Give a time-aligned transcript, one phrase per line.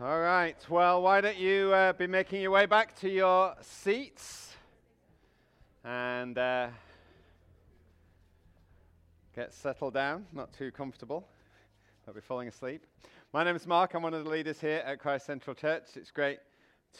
[0.00, 0.56] All right.
[0.70, 4.54] Well, why don't you uh, be making your way back to your seats
[5.82, 6.68] and uh,
[9.34, 11.26] get settled down, not too comfortable.
[12.06, 12.86] Don't be falling asleep.
[13.32, 13.94] My name is Mark.
[13.94, 15.88] I'm one of the leaders here at Christ Central Church.
[15.96, 16.38] It's great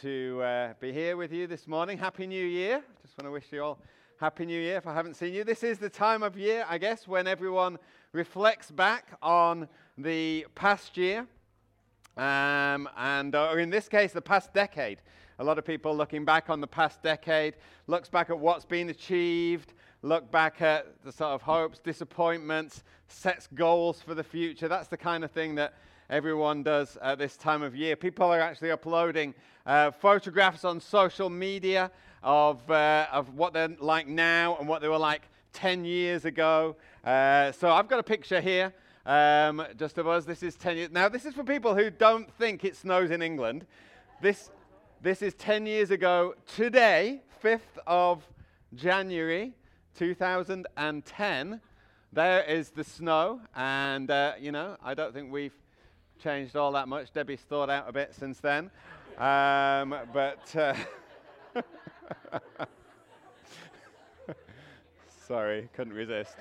[0.00, 1.98] to uh, be here with you this morning.
[1.98, 2.82] Happy New Year.
[3.02, 3.78] Just want to wish you all
[4.18, 5.44] Happy New Year if I haven't seen you.
[5.44, 7.78] This is the time of year, I guess, when everyone
[8.12, 11.28] reflects back on the past year
[12.18, 15.00] um, and uh, in this case, the past decade.
[15.38, 17.54] A lot of people looking back on the past decade,
[17.86, 19.72] looks back at what's been achieved,
[20.02, 24.66] look back at the sort of hopes, disappointments, sets goals for the future.
[24.66, 25.74] That's the kind of thing that
[26.10, 27.94] everyone does at this time of year.
[27.94, 29.32] People are actually uploading
[29.64, 31.88] uh, photographs on social media
[32.24, 36.74] of, uh, of what they're like now and what they were like 10 years ago.
[37.04, 38.72] Uh, so I've got a picture here
[39.08, 40.24] um, just of us.
[40.26, 40.90] This is 10 years.
[40.92, 43.66] Now, this is for people who don't think it snows in England.
[44.20, 44.50] This,
[45.00, 48.22] this is 10 years ago today, 5th of
[48.74, 49.54] January
[49.98, 51.60] 2010.
[52.12, 55.56] There is the snow, and uh, you know, I don't think we've
[56.22, 57.12] changed all that much.
[57.12, 58.70] Debbie's thawed out a bit since then.
[59.18, 60.54] Um, but.
[60.54, 60.74] Uh,
[65.26, 66.36] Sorry, couldn't resist.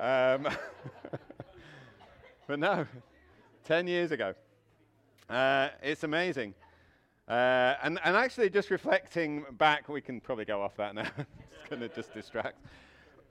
[0.00, 0.48] Um,
[2.46, 2.86] But no,
[3.64, 4.34] 10 years ago.
[5.30, 6.54] Uh, it's amazing.
[7.26, 11.08] Uh, and, and actually, just reflecting back, we can probably go off that now.
[11.18, 12.58] it's going to just distract.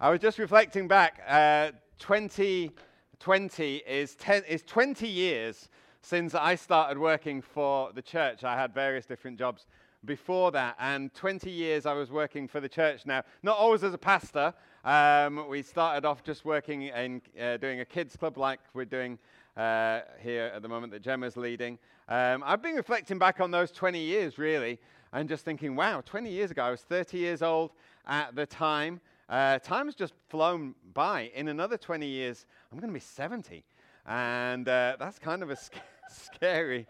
[0.00, 1.22] I was just reflecting back.
[1.26, 5.70] Uh, 2020 is, ten, is 20 years
[6.02, 8.44] since I started working for the church.
[8.44, 9.66] I had various different jobs
[10.04, 13.22] before that, and 20 years I was working for the church now.
[13.42, 14.52] Not always as a pastor,
[14.84, 19.18] um, we started off just working in uh, doing a kids club like we're doing
[19.56, 21.78] uh, here at the moment that Gemma's leading.
[22.08, 24.78] Um, I've been reflecting back on those 20 years really
[25.12, 27.72] and just thinking, wow, 20 years ago, I was 30 years old
[28.06, 29.00] at the time.
[29.28, 31.30] Uh, time's just flown by.
[31.34, 33.64] In another 20 years, I'm going to be 70.
[34.06, 35.74] And uh, that's kind of a sc-
[36.08, 36.86] scary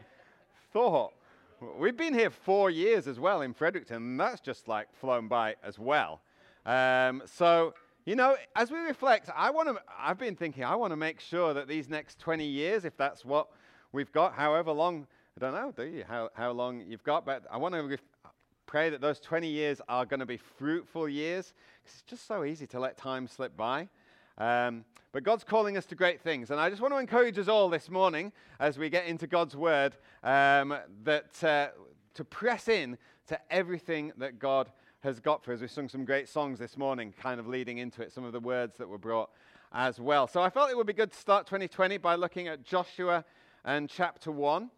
[0.72, 1.12] thought.
[1.76, 5.56] We've been here four years as well in Fredericton, and that's just like flown by
[5.64, 6.20] as well.
[6.68, 7.72] Um, so
[8.08, 11.20] you know, as we reflect, I want to, I've been thinking, I want to make
[11.20, 13.48] sure that these next 20 years, if that's what
[13.92, 17.44] we've got, however long, I don't know, do you, how, how long you've got, but
[17.50, 18.32] I want to ref-
[18.64, 21.52] pray that those 20 years are going to be fruitful years,
[21.82, 23.88] because it's just so easy to let time slip by.
[24.38, 26.50] Um, but God's calling us to great things.
[26.50, 29.54] And I just want to encourage us all this morning as we get into God's
[29.54, 30.74] word um,
[31.04, 31.68] that uh,
[32.14, 32.96] to press in
[33.26, 34.70] to everything that God
[35.08, 35.60] has got for us.
[35.60, 38.40] We sung some great songs this morning, kind of leading into it, some of the
[38.40, 39.30] words that were brought
[39.72, 40.26] as well.
[40.26, 43.24] So I felt it would be good to start 2020 by looking at Joshua
[43.64, 44.70] and chapter 1,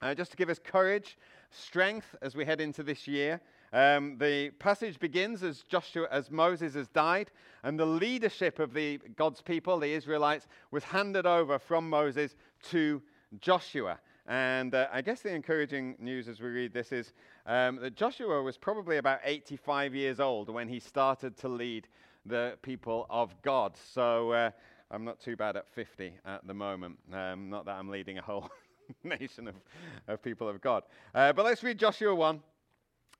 [0.00, 1.18] uh, just to give us courage,
[1.50, 3.40] strength as we head into this year.
[3.72, 7.32] Um, the passage begins as Joshua, as Moses has died,
[7.64, 12.36] and the leadership of the God's people, the Israelites, was handed over from Moses
[12.70, 13.02] to
[13.40, 13.98] Joshua.
[14.28, 17.14] And uh, I guess the encouraging news as we read this is
[17.46, 21.88] um, that Joshua was probably about 85 years old when he started to lead
[22.26, 23.74] the people of God.
[23.94, 24.50] So uh,
[24.90, 26.98] I'm not too bad at 50 at the moment.
[27.10, 28.50] Um, not that I'm leading a whole
[29.02, 29.54] nation of,
[30.06, 30.82] of people of God.
[31.14, 32.40] Uh, but let's read Joshua 1,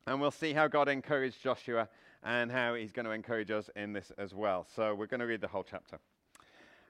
[0.08, 1.88] and we'll see how God encouraged Joshua
[2.22, 4.66] and how he's going to encourage us in this as well.
[4.76, 5.98] So we're going to read the whole chapter.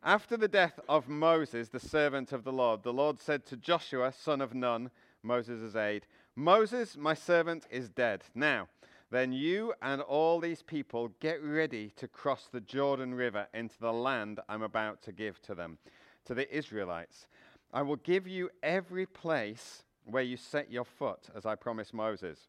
[0.02, 4.12] After the death of Moses, the servant of the Lord, the Lord said to Joshua,
[4.12, 4.90] son of Nun,
[5.24, 8.22] Moses' aide, Moses, my servant, is dead.
[8.32, 8.68] Now,
[9.10, 13.92] then you and all these people get ready to cross the Jordan River into the
[13.92, 15.78] land I'm about to give to them,
[16.26, 17.26] to the Israelites.
[17.72, 22.48] I will give you every place where you set your foot, as I promised Moses.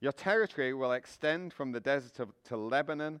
[0.00, 3.20] Your territory will extend from the desert of, to Lebanon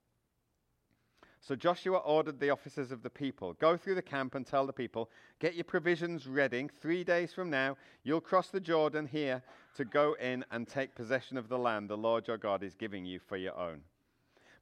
[1.41, 4.73] So Joshua ordered the officers of the people Go through the camp and tell the
[4.73, 5.09] people,
[5.39, 6.69] Get your provisions ready.
[6.81, 9.41] Three days from now, you'll cross the Jordan here
[9.75, 13.05] to go in and take possession of the land the Lord your God is giving
[13.05, 13.81] you for your own.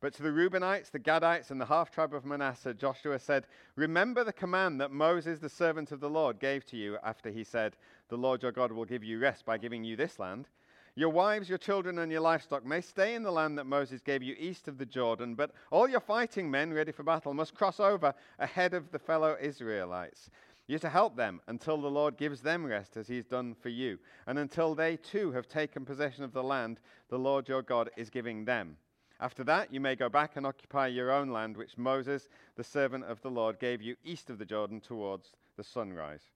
[0.01, 4.23] But to the Reubenites, the Gadites, and the half tribe of Manasseh, Joshua said, Remember
[4.23, 7.75] the command that Moses, the servant of the Lord, gave to you after he said,
[8.07, 10.47] The Lord your God will give you rest by giving you this land.
[10.99, 14.21] Your wives, your children, and your livestock may stay in the land that Moses gave
[14.21, 17.79] you east of the Jordan, but all your fighting men ready for battle must cross
[17.79, 20.29] over ahead of the fellow Israelites.
[20.67, 23.97] You're to help them until the Lord gives them rest as he's done for you,
[24.27, 28.09] and until they too have taken possession of the land the Lord your God is
[28.09, 28.75] giving them.
[29.21, 33.05] After that, you may go back and occupy your own land, which Moses, the servant
[33.05, 36.29] of the Lord, gave you east of the Jordan towards the sunrise.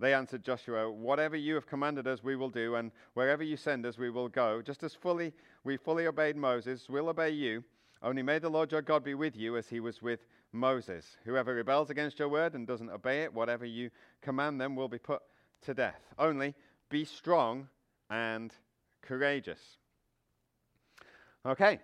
[0.00, 3.84] They answered Joshua, Whatever you have commanded us, we will do, and wherever you send
[3.84, 4.62] us, we will go.
[4.62, 5.32] Just as fully
[5.62, 7.62] we fully obeyed Moses, we'll obey you.
[8.02, 11.18] Only may the Lord your God be with you as he was with Moses.
[11.24, 13.90] Whoever rebels against your word and doesn't obey it, whatever you
[14.22, 15.20] command them, will be put
[15.62, 16.00] to death.
[16.18, 16.54] Only
[16.88, 17.68] be strong
[18.08, 18.54] and
[19.02, 19.60] courageous.
[21.44, 21.78] Okay,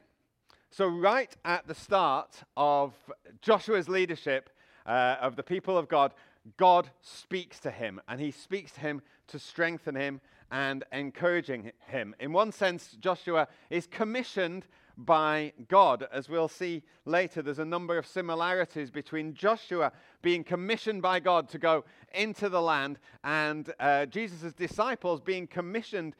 [0.70, 2.92] so, right at the start of
[3.40, 4.50] Joshua's leadership
[4.84, 6.12] uh, of the people of God,
[6.56, 10.20] God speaks to him, and he speaks to him to strengthen him
[10.50, 12.14] and encouraging him.
[12.20, 14.66] In one sense, Joshua is commissioned
[14.96, 16.06] by God.
[16.12, 21.48] As we'll see later, there's a number of similarities between Joshua being commissioned by God
[21.50, 21.84] to go
[22.14, 26.14] into the land and uh, Jesus' disciples being commissioned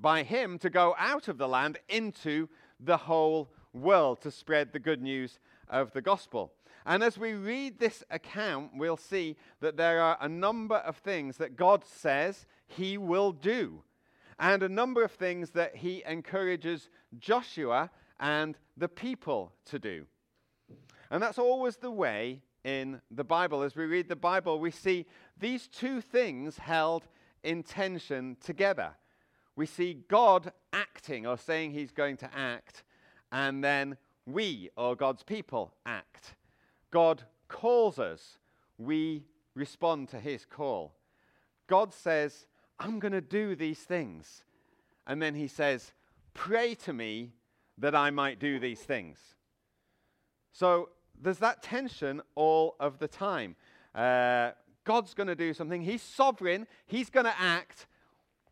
[0.00, 2.48] by him to go out of the land into
[2.78, 6.52] the whole world to spread the good news of the gospel.
[6.84, 11.36] And as we read this account, we'll see that there are a number of things
[11.36, 13.82] that God says he will do,
[14.38, 16.88] and a number of things that he encourages
[17.18, 20.06] Joshua and the people to do.
[21.10, 23.62] And that's always the way in the Bible.
[23.62, 25.06] As we read the Bible, we see
[25.38, 27.06] these two things held
[27.42, 28.92] in tension together.
[29.54, 32.84] We see God acting or saying he's going to act,
[33.30, 33.96] and then
[34.26, 36.34] we, or God's people, act.
[36.92, 38.38] God calls us,
[38.78, 39.24] we
[39.54, 40.94] respond to his call.
[41.66, 42.46] God says,
[42.78, 44.44] I'm going to do these things.
[45.06, 45.92] And then he says,
[46.34, 47.32] Pray to me
[47.78, 49.18] that I might do these things.
[50.52, 50.90] So
[51.20, 53.56] there's that tension all of the time.
[53.94, 54.52] Uh,
[54.84, 57.86] God's going to do something, He's sovereign, He's going to act.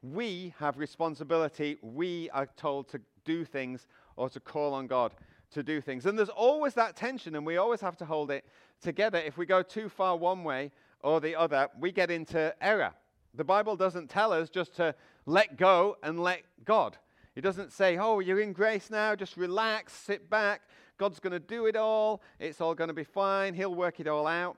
[0.02, 1.76] We have responsibility.
[1.82, 5.14] We are told to do things or to call on God
[5.52, 6.06] to do things.
[6.06, 8.44] And there's always that tension, and we always have to hold it
[8.80, 9.18] together.
[9.18, 10.70] If we go too far one way
[11.02, 12.92] or the other, we get into error.
[13.34, 14.94] The Bible doesn't tell us just to
[15.26, 16.96] let go and let God.
[17.36, 20.62] It doesn't say, oh, you're in grace now, just relax, sit back.
[20.98, 22.22] God's going to do it all.
[22.38, 23.54] It's all going to be fine.
[23.54, 24.56] He'll work it all out.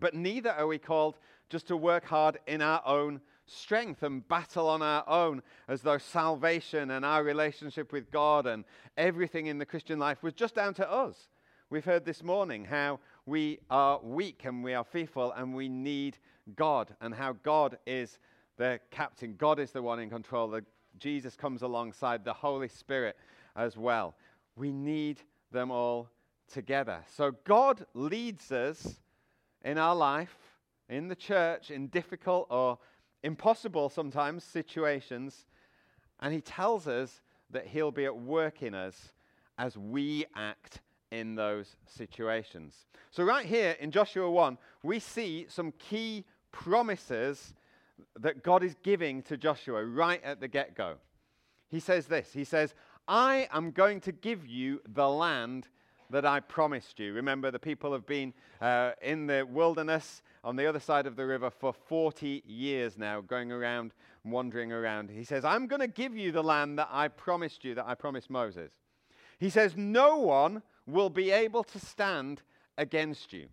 [0.00, 1.18] But neither are we called
[1.50, 5.98] just to work hard in our own strength and battle on our own as though
[5.98, 8.64] salvation and our relationship with God and
[8.96, 11.28] everything in the Christian life was just down to us.
[11.70, 16.18] We've heard this morning how we are weak and we are fearful and we need
[16.56, 18.18] God and how God is
[18.56, 19.34] the captain.
[19.36, 20.58] God is the one in control.
[20.98, 23.16] Jesus comes alongside the Holy Spirit
[23.56, 24.14] as well.
[24.56, 26.08] We need them all
[26.52, 27.00] together.
[27.16, 29.00] So God leads us
[29.64, 30.36] in our life,
[30.88, 32.78] in the church, in difficult or
[33.24, 35.46] impossible sometimes situations,
[36.20, 39.12] and he tells us that he'll be at work in us
[39.58, 42.86] as we act in those situations.
[43.10, 47.54] So, right here in Joshua 1, we see some key promises
[48.18, 50.96] that God is giving to Joshua right at the get go.
[51.70, 52.74] He says this He says,
[53.08, 55.68] I am going to give you the land
[56.10, 57.12] that I promised you.
[57.12, 61.24] Remember, the people have been uh, in the wilderness on the other side of the
[61.24, 65.10] river for 40 years now, going around, wandering around.
[65.10, 67.94] He says, I'm going to give you the land that I promised you, that I
[67.94, 68.70] promised Moses.
[69.38, 72.42] He says, No one will be able to stand
[72.76, 73.46] against you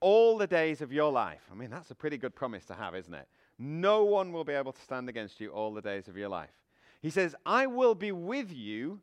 [0.00, 1.42] all the days of your life.
[1.50, 3.26] I mean, that's a pretty good promise to have, isn't it?
[3.58, 6.50] No one will be able to stand against you all the days of your life.
[7.00, 9.00] He says, I will be with you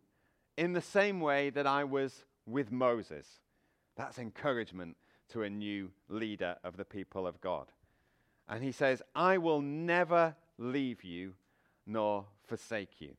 [0.57, 3.27] in the same way that I was with Moses.
[3.95, 4.95] That's encouragement
[5.29, 7.67] to a new leader of the people of God.
[8.47, 11.33] And he says, I will never leave you
[11.85, 13.13] nor forsake you.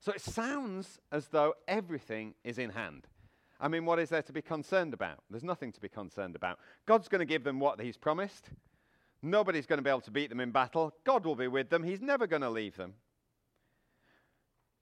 [0.00, 3.06] So it sounds as though everything is in hand.
[3.60, 5.22] I mean, what is there to be concerned about?
[5.30, 6.58] There's nothing to be concerned about.
[6.86, 8.50] God's going to give them what He's promised.
[9.22, 10.92] Nobody's going to be able to beat them in battle.
[11.04, 11.82] God will be with them.
[11.82, 12.94] He's never going to leave them.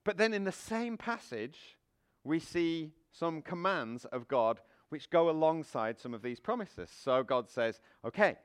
[0.05, 1.77] But then in the same passage,
[2.25, 4.61] we see some commands of God
[4.93, 6.91] which go alongside some of these promises.
[7.03, 8.37] So God says, okay,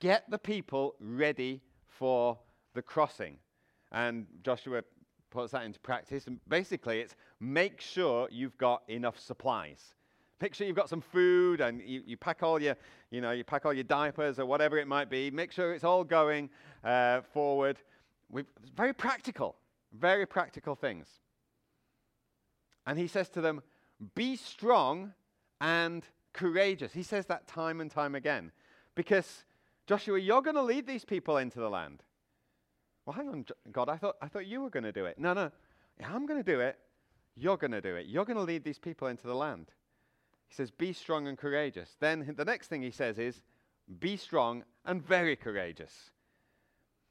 [0.00, 2.36] get the people ready for
[2.74, 3.36] the crossing.
[3.92, 4.82] And Joshua
[5.30, 6.26] puts that into practice.
[6.26, 9.94] And basically, it's make sure you've got enough supplies.
[10.40, 12.76] Make sure you've got some food and you, you pack all your,
[13.12, 15.30] you know, you pack all your diapers or whatever it might be.
[15.30, 16.50] Make sure it's all going
[16.82, 17.78] uh, forward.
[18.30, 18.46] We've,
[18.76, 19.54] very practical,
[19.92, 21.06] very practical things.
[22.84, 23.62] And he says to them,
[24.16, 25.12] be strong
[25.64, 26.04] and
[26.34, 26.92] courageous.
[26.92, 28.52] He says that time and time again.
[28.94, 29.44] Because,
[29.86, 32.02] Joshua, you're going to lead these people into the land.
[33.06, 35.18] Well, hang on, God, I thought, I thought you were going to do it.
[35.18, 35.50] No, no,
[36.04, 36.78] I'm going to do it.
[37.34, 38.06] You're going to do it.
[38.06, 39.70] You're going to lead these people into the land.
[40.48, 41.96] He says, Be strong and courageous.
[41.98, 43.40] Then the next thing he says is,
[44.00, 46.10] Be strong and very courageous.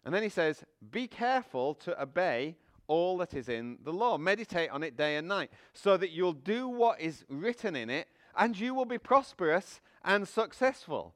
[0.05, 2.55] And then he says, Be careful to obey
[2.87, 4.17] all that is in the law.
[4.17, 8.07] Meditate on it day and night, so that you'll do what is written in it,
[8.37, 11.13] and you will be prosperous and successful.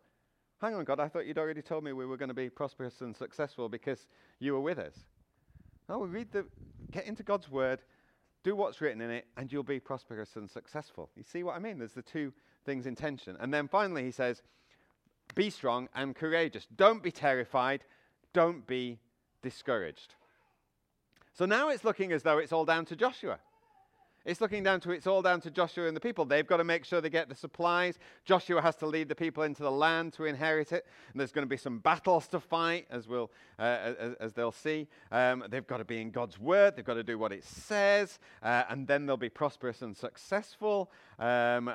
[0.62, 3.02] Hang on, God, I thought you'd already told me we were going to be prosperous
[3.02, 4.08] and successful because
[4.40, 4.96] you were with us.
[5.88, 6.46] No, we read the,
[6.92, 7.82] get into God's word,
[8.44, 11.10] do what's written in it, and you'll be prosperous and successful.
[11.16, 11.78] You see what I mean?
[11.78, 12.34] There's the two
[12.66, 13.38] things in tension.
[13.40, 14.42] And then finally, he says,
[15.36, 16.66] be strong and courageous.
[16.76, 17.84] Don't be terrified.
[18.34, 19.00] Don't be
[19.42, 20.16] discouraged.
[21.34, 23.38] So now it's looking as though it's all down to Joshua.
[24.28, 26.26] It's looking down to it's all down to Joshua and the people.
[26.26, 27.98] They've got to make sure they get the supplies.
[28.26, 30.86] Joshua has to lead the people into the land to inherit it.
[31.14, 34.52] And there's going to be some battles to fight, as we'll uh, as, as, they'll
[34.52, 34.90] see.
[35.14, 36.76] Um, they've got to be in God's word.
[36.76, 40.92] They've got to do what it says, uh, and then they'll be prosperous and successful.
[41.20, 41.72] Um,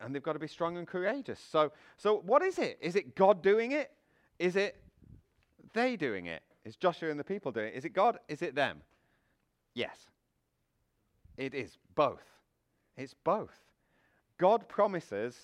[0.00, 1.38] and they've got to be strong and courageous.
[1.38, 2.76] So, so what is it?
[2.80, 3.92] Is it God doing it?
[4.40, 4.82] Is it
[5.74, 6.42] they doing it?
[6.64, 7.76] Is Joshua and the people doing it?
[7.76, 8.18] Is it God?
[8.28, 8.82] Is it them?
[9.74, 10.08] Yes.
[11.42, 12.22] It is both.
[12.96, 13.58] It's both.
[14.38, 15.36] God promises,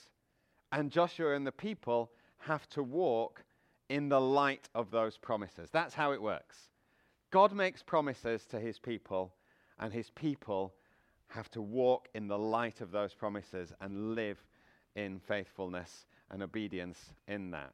[0.71, 3.43] and Joshua and the people have to walk
[3.88, 5.71] in the light of those promises.
[5.73, 6.71] That's how it works.
[7.33, 9.35] God makes promises to his people,
[9.81, 10.73] and his people
[11.26, 14.38] have to walk in the light of those promises and live
[14.95, 17.73] in faithfulness and obedience in that.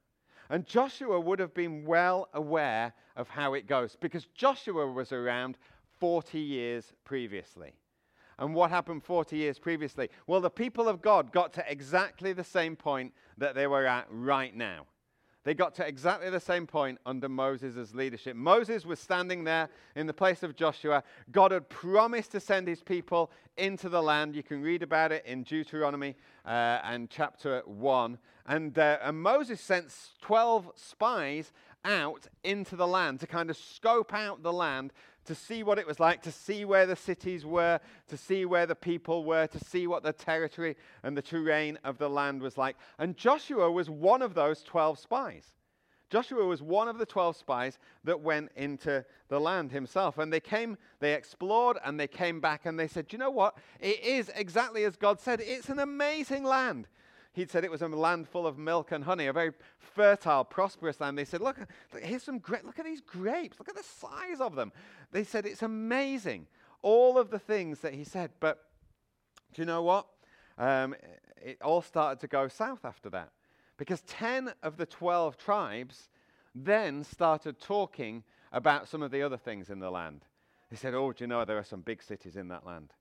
[0.48, 5.58] And Joshua would have been well aware of how it goes because Joshua was around
[6.00, 7.74] 40 years previously.
[8.38, 10.08] And what happened 40 years previously?
[10.26, 14.06] Well, the people of God got to exactly the same point that they were at
[14.10, 14.86] right now.
[15.44, 18.34] They got to exactly the same point under Moses' leadership.
[18.34, 21.04] Moses was standing there in the place of Joshua.
[21.30, 24.34] God had promised to send his people into the land.
[24.34, 28.18] You can read about it in Deuteronomy uh, and chapter 1.
[28.46, 31.52] And, uh, and Moses sent 12 spies
[31.84, 35.86] out into the land to kind of scope out the land to see what it
[35.86, 39.58] was like, to see where the cities were, to see where the people were, to
[39.58, 42.76] see what the territory and the terrain of the land was like.
[42.98, 45.54] And Joshua was one of those 12 spies.
[46.10, 50.18] Joshua was one of the 12 spies that went into the land himself.
[50.18, 53.56] And they came, they explored, and they came back and they said, You know what?
[53.80, 55.40] It is exactly as God said.
[55.42, 56.86] It's an amazing land
[57.34, 61.00] he'd said it was a land full of milk and honey, a very fertile, prosperous
[61.00, 61.18] land.
[61.18, 61.58] They said, look,
[62.00, 63.58] here's some great, look at these grapes.
[63.58, 64.72] Look at the size of them.
[65.12, 66.46] They said, it's amazing.
[66.82, 68.30] All of the things that he said.
[68.40, 68.64] But
[69.52, 70.06] do you know what?
[70.56, 70.94] Um,
[71.42, 73.30] it all started to go south after that.
[73.76, 76.08] Because 10 of the 12 tribes
[76.54, 78.22] then started talking
[78.52, 80.22] about some of the other things in the land.
[80.70, 82.92] They said, Oh, do you know there are some big cities in that land?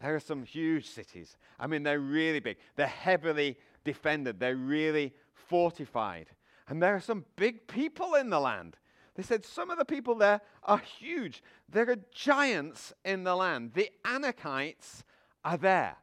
[0.00, 1.36] There are some huge cities.
[1.58, 2.56] I mean, they're really big.
[2.76, 6.28] They're heavily defended, they're really fortified.
[6.68, 8.76] And there are some big people in the land.
[9.14, 11.42] They said some of the people there are huge.
[11.68, 13.72] There are giants in the land.
[13.74, 15.02] The Anakites
[15.44, 15.96] are there.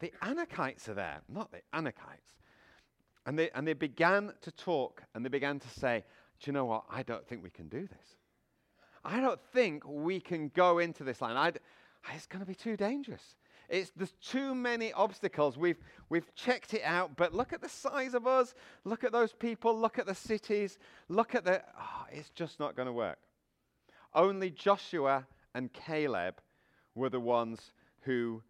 [0.00, 2.36] The Anakites are there, not the Anakites.
[3.26, 6.04] And they, and they began to talk and they began to say,
[6.40, 6.84] Do you know what?
[6.90, 8.16] I don't think we can do this.
[9.04, 11.38] I don't think we can go into this land.
[11.38, 11.60] I'd,
[12.14, 13.36] it's going to be too dangerous.
[13.68, 15.58] It's, there's too many obstacles.
[15.58, 18.54] We've, we've checked it out, but look at the size of us.
[18.84, 19.78] Look at those people.
[19.78, 20.78] Look at the cities.
[21.08, 21.62] Look at the.
[21.78, 23.18] Oh, it's just not going to work.
[24.14, 26.40] Only Joshua and Caleb
[26.94, 28.42] were the ones who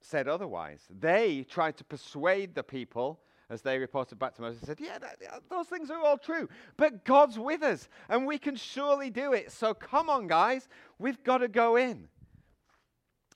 [0.00, 0.80] said otherwise.
[0.90, 5.18] They tried to persuade the people as they reported back to Moses, said, yeah, that,
[5.50, 9.52] those things are all true, but God's with us, and we can surely do it.
[9.52, 10.68] So come on, guys,
[10.98, 12.08] we've got to go in.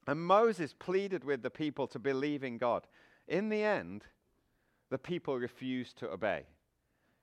[0.06, 2.86] And Moses pleaded with the people to believe in God.
[3.26, 4.04] In the end,
[4.90, 6.44] the people refused to obey.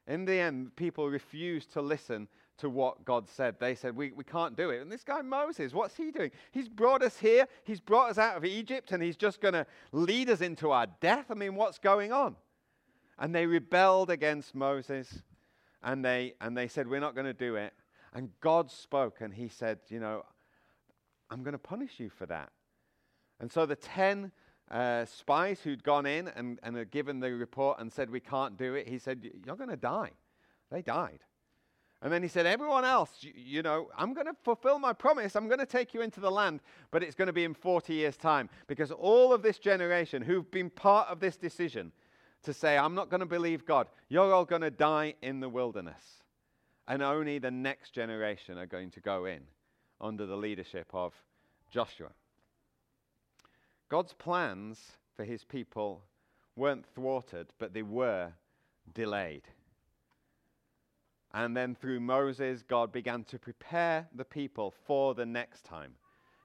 [0.06, 3.56] In the end, people refused to listen to what God said.
[3.60, 4.82] They said, we, we can't do it.
[4.82, 6.32] And this guy Moses, what's he doing?
[6.52, 9.66] He's brought us here, he's brought us out of Egypt, and he's just going to
[9.92, 11.26] lead us into our death.
[11.30, 12.36] I mean, what's going on?
[13.18, 15.22] And they rebelled against Moses,
[15.82, 17.74] and they, and they said, We're not going to do it.
[18.14, 20.26] And God spoke, and he said, You know,
[21.30, 22.52] I'm going to punish you for that.
[23.40, 24.32] And so the 10
[24.72, 28.58] uh, spies who'd gone in and, and had given the report and said, We can't
[28.58, 30.12] do it, he said, You're going to die.
[30.72, 31.20] They died.
[32.02, 35.36] And then he said, Everyone else, you, you know, I'm going to fulfill my promise.
[35.36, 36.62] I'm going to take you into the land,
[36.92, 38.50] but it's going to be in 40 years' time.
[38.68, 41.92] Because all of this generation who've been part of this decision
[42.44, 45.50] to say, I'm not going to believe God, you're all going to die in the
[45.50, 46.24] wilderness.
[46.88, 49.42] And only the next generation are going to go in
[50.02, 51.14] under the leadership of
[51.72, 52.10] Joshua.
[53.94, 56.02] God's plans for his people
[56.56, 58.34] weren't thwarted, but they were
[58.92, 59.44] delayed.
[61.32, 65.94] And then through Moses, God began to prepare the people for the next time.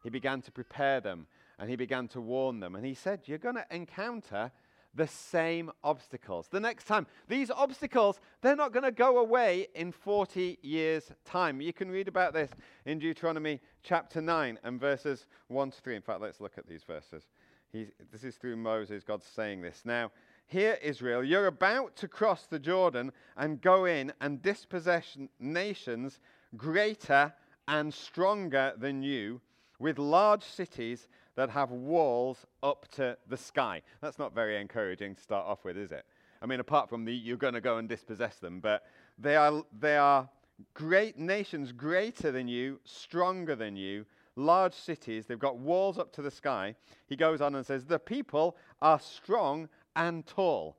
[0.02, 1.26] He began to prepare them
[1.58, 2.74] and he began to warn them.
[2.74, 4.52] And he said, You're going to encounter
[4.94, 6.48] the same obstacles.
[6.48, 11.60] The next time, these obstacles, they're not going to go away in 40 years' time.
[11.60, 12.50] You can read about this
[12.86, 15.96] in Deuteronomy chapter 9 and verses 1 to 3.
[15.96, 17.28] In fact, let's look at these verses.
[17.70, 19.82] He's, this is through Moses, God's saying this.
[19.84, 20.10] Now,
[20.46, 26.20] here, Israel, you're about to cross the Jordan and go in and dispossess nations
[26.56, 27.34] greater
[27.68, 29.42] and stronger than you,
[29.78, 31.06] with large cities
[31.38, 33.80] that have walls up to the sky.
[34.00, 36.04] That's not very encouraging to start off with, is it?
[36.42, 38.82] I mean, apart from the you're going to go and dispossess them, but
[39.16, 40.28] they are, they are
[40.74, 44.04] great nations greater than you, stronger than you,
[44.34, 45.26] large cities.
[45.26, 46.74] They've got walls up to the sky.
[47.06, 50.76] He goes on and says, The people are strong and tall.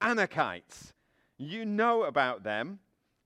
[0.00, 0.92] Anakites.
[1.38, 2.78] You know about them,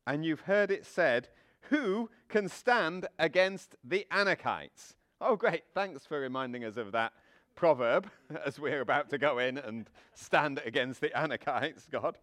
[0.06, 1.28] and you've heard it said,
[1.68, 4.94] Who can stand against the Anakites?
[5.24, 5.62] Oh, great.
[5.72, 7.12] Thanks for reminding us of that
[7.54, 8.10] proverb
[8.44, 12.18] as we're about to go in and stand against the Anakites, God.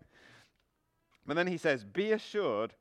[1.25, 2.73] And then he says, Be assured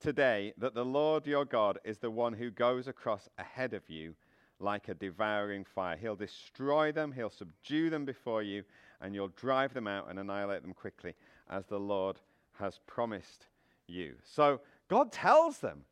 [0.00, 4.16] today that the Lord your God is the one who goes across ahead of you
[4.58, 5.96] like a devouring fire.
[5.96, 8.64] He'll destroy them, he'll subdue them before you,
[9.00, 11.14] and you'll drive them out and annihilate them quickly,
[11.48, 12.16] as the Lord
[12.58, 13.46] has promised
[13.86, 14.14] you.
[14.24, 15.84] So God tells them,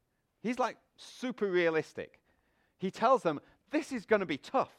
[0.43, 2.19] He's like super realistic.
[2.79, 4.71] He tells them, This is going to be tough.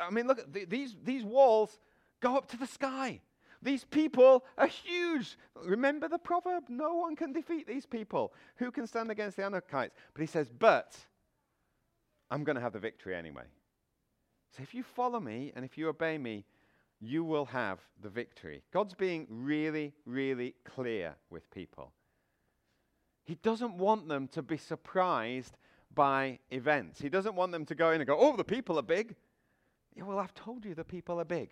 [0.00, 1.78] I mean, look, th- these, these walls
[2.20, 3.20] go up to the sky.
[3.62, 5.36] These people are huge.
[5.64, 6.64] Remember the proverb?
[6.68, 8.32] No one can defeat these people.
[8.56, 9.90] Who can stand against the Anakites?
[10.14, 10.96] But he says, But
[12.30, 13.44] I'm going to have the victory anyway.
[14.56, 16.44] So if you follow me and if you obey me,
[17.00, 18.62] you will have the victory.
[18.72, 21.92] God's being really, really clear with people.
[23.24, 25.56] He doesn't want them to be surprised
[25.94, 27.00] by events.
[27.00, 29.14] He doesn't want them to go in and go, oh, the people are big.
[29.94, 31.50] Yeah, well, I've told you the people are big.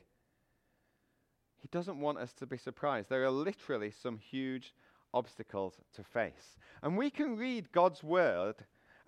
[1.61, 3.09] He doesn't want us to be surprised.
[3.09, 4.75] There are literally some huge
[5.13, 6.57] obstacles to face.
[6.83, 8.57] And we can read God's word,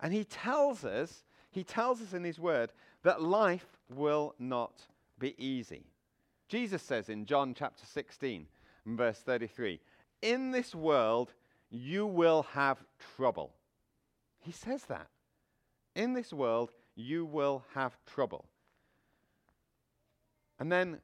[0.01, 2.71] and He tells us, He tells us in His word
[3.03, 4.85] that life will not
[5.17, 5.85] be easy.
[6.49, 8.45] Jesus says in John chapter 16,
[8.85, 9.79] verse 33,
[10.21, 11.33] In this world
[11.69, 12.83] you will have
[13.15, 13.53] trouble.
[14.39, 15.07] He says that.
[15.95, 18.45] In this world you will have trouble.
[20.59, 20.99] And then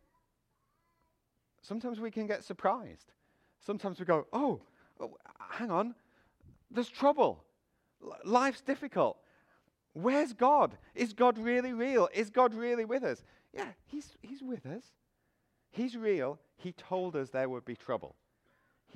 [1.62, 3.12] sometimes we can get surprised.
[3.66, 4.62] Sometimes we go, oh,
[5.00, 5.18] oh
[5.50, 5.96] hang on,
[6.70, 7.44] there's trouble.
[8.04, 9.18] L- life's difficult.
[9.94, 10.78] Where's God?
[10.94, 12.08] Is God really real?
[12.14, 13.24] Is God really with us?
[13.54, 14.84] Yeah, he's, he's with us.
[15.72, 16.40] He's real.
[16.58, 18.16] He told us there would be trouble.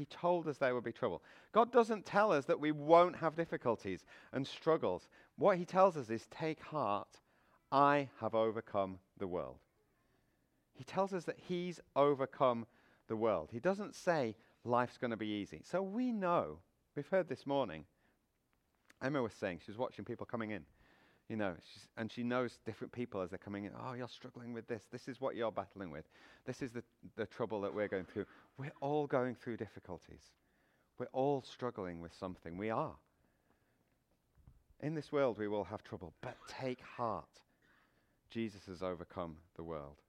[0.01, 1.21] He told us there would be trouble.
[1.51, 5.07] God doesn't tell us that we won't have difficulties and struggles.
[5.37, 7.19] What He tells us is take heart,
[7.71, 9.59] I have overcome the world.
[10.73, 12.65] He tells us that He's overcome
[13.09, 13.49] the world.
[13.51, 15.61] He doesn't say life's going to be easy.
[15.63, 16.57] So we know,
[16.95, 17.85] we've heard this morning,
[19.03, 20.63] Emma was saying, she was watching people coming in
[21.31, 21.53] you know,
[21.95, 23.71] and she knows different people as they're coming in.
[23.81, 24.83] Oh, you're struggling with this.
[24.91, 26.03] This is what you're battling with.
[26.45, 26.83] This is the,
[27.15, 28.25] the trouble that we're going through.
[28.57, 30.23] We're all going through difficulties.
[30.99, 32.57] We're all struggling with something.
[32.57, 32.95] We are.
[34.81, 37.39] In this world, we will have trouble, but take heart.
[38.29, 40.01] Jesus has overcome the world.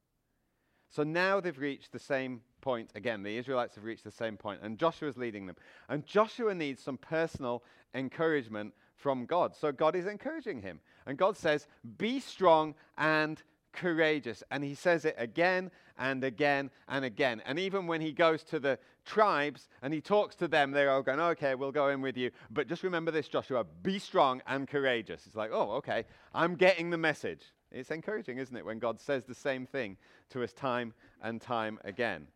[0.90, 2.90] So now they've reached the same point.
[2.96, 5.56] Again, the Israelites have reached the same point, and Joshua's leading them.
[5.88, 7.62] And Joshua needs some personal
[7.94, 9.54] encouragement from God.
[9.56, 10.80] So God is encouraging him.
[11.06, 11.66] And God says,
[11.98, 14.42] Be strong and courageous.
[14.50, 17.42] And he says it again and again and again.
[17.46, 21.02] And even when he goes to the tribes and he talks to them, they're all
[21.02, 22.30] going, okay, we'll go in with you.
[22.50, 25.26] But just remember this, Joshua be strong and courageous.
[25.26, 27.42] It's like, oh, okay, I'm getting the message.
[27.70, 29.96] It's encouraging, isn't it, when God says the same thing
[30.30, 32.26] to us time and time again.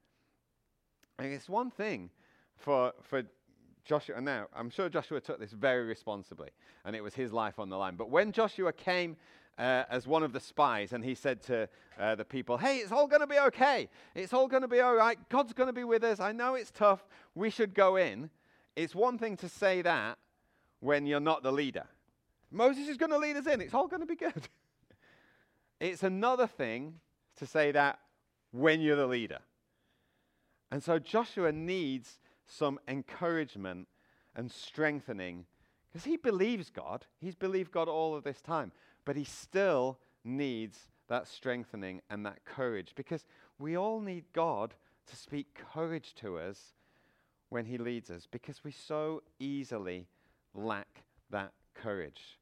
[1.18, 2.10] And it's one thing
[2.56, 3.22] for, for
[3.86, 6.50] Joshua, now I'm sure Joshua took this very responsibly,
[6.84, 7.94] and it was his life on the line.
[7.94, 9.16] But when Joshua came
[9.58, 11.68] uh, as one of the spies, and he said to
[11.98, 13.88] uh, the people, Hey, it's all going to be okay.
[14.14, 15.16] It's all going to be all right.
[15.28, 16.20] God's going to be with us.
[16.20, 17.06] I know it's tough.
[17.34, 18.28] We should go in.
[18.74, 20.18] It's one thing to say that
[20.80, 21.86] when you're not the leader.
[22.50, 23.60] Moses is going to lead us in.
[23.60, 24.48] It's all going to be good.
[25.80, 26.94] it's another thing
[27.36, 27.98] to say that
[28.50, 29.38] when you're the leader.
[30.70, 33.88] And so Joshua needs some encouragement
[34.34, 35.46] and strengthening
[35.92, 37.06] because he believes God.
[37.20, 38.72] He's believed God all of this time
[39.06, 43.24] but he still needs that strengthening and that courage because
[43.58, 44.74] we all need God
[45.06, 46.74] to speak courage to us
[47.48, 50.08] when he leads us because we so easily
[50.52, 52.38] lack that courage.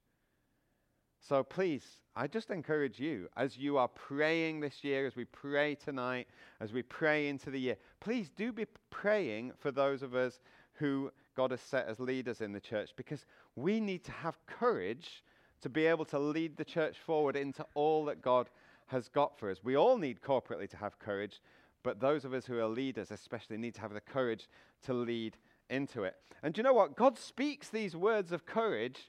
[1.26, 1.82] So please,
[2.14, 6.28] I just encourage you as you are praying this year, as we pray tonight,
[6.60, 10.40] as we pray into the year, please do be praying for those of us
[10.74, 13.24] who God has set as leaders in the church because
[13.56, 15.24] we need to have courage
[15.62, 18.50] to be able to lead the church forward into all that God
[18.88, 19.64] has got for us.
[19.64, 21.40] We all need corporately to have courage,
[21.82, 24.46] but those of us who are leaders especially need to have the courage
[24.82, 25.38] to lead
[25.70, 26.16] into it.
[26.42, 26.96] And you know what?
[26.96, 29.08] God speaks these words of courage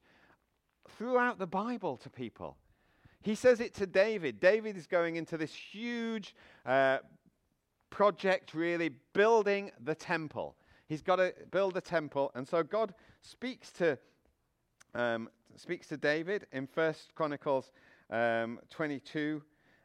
[0.97, 2.57] throughout the Bible to people.
[3.21, 4.39] He says it to David.
[4.39, 6.99] David is going into this huge uh,
[7.89, 10.55] project, really, building the temple.
[10.87, 12.31] He's got to build a temple.
[12.35, 13.97] And so God speaks to
[14.93, 17.71] um, speaks to David in First Chronicles
[18.09, 19.41] um, 22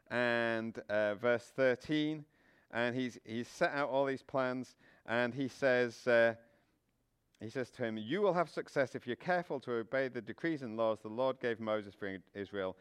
[0.09, 2.25] and uh, verse 13.
[2.71, 6.35] And he's, he's set out all these plans, and he says, uh,
[7.41, 10.61] he says to him, You will have success if you're careful to obey the decrees
[10.61, 12.77] and laws the Lord gave Moses for Israel.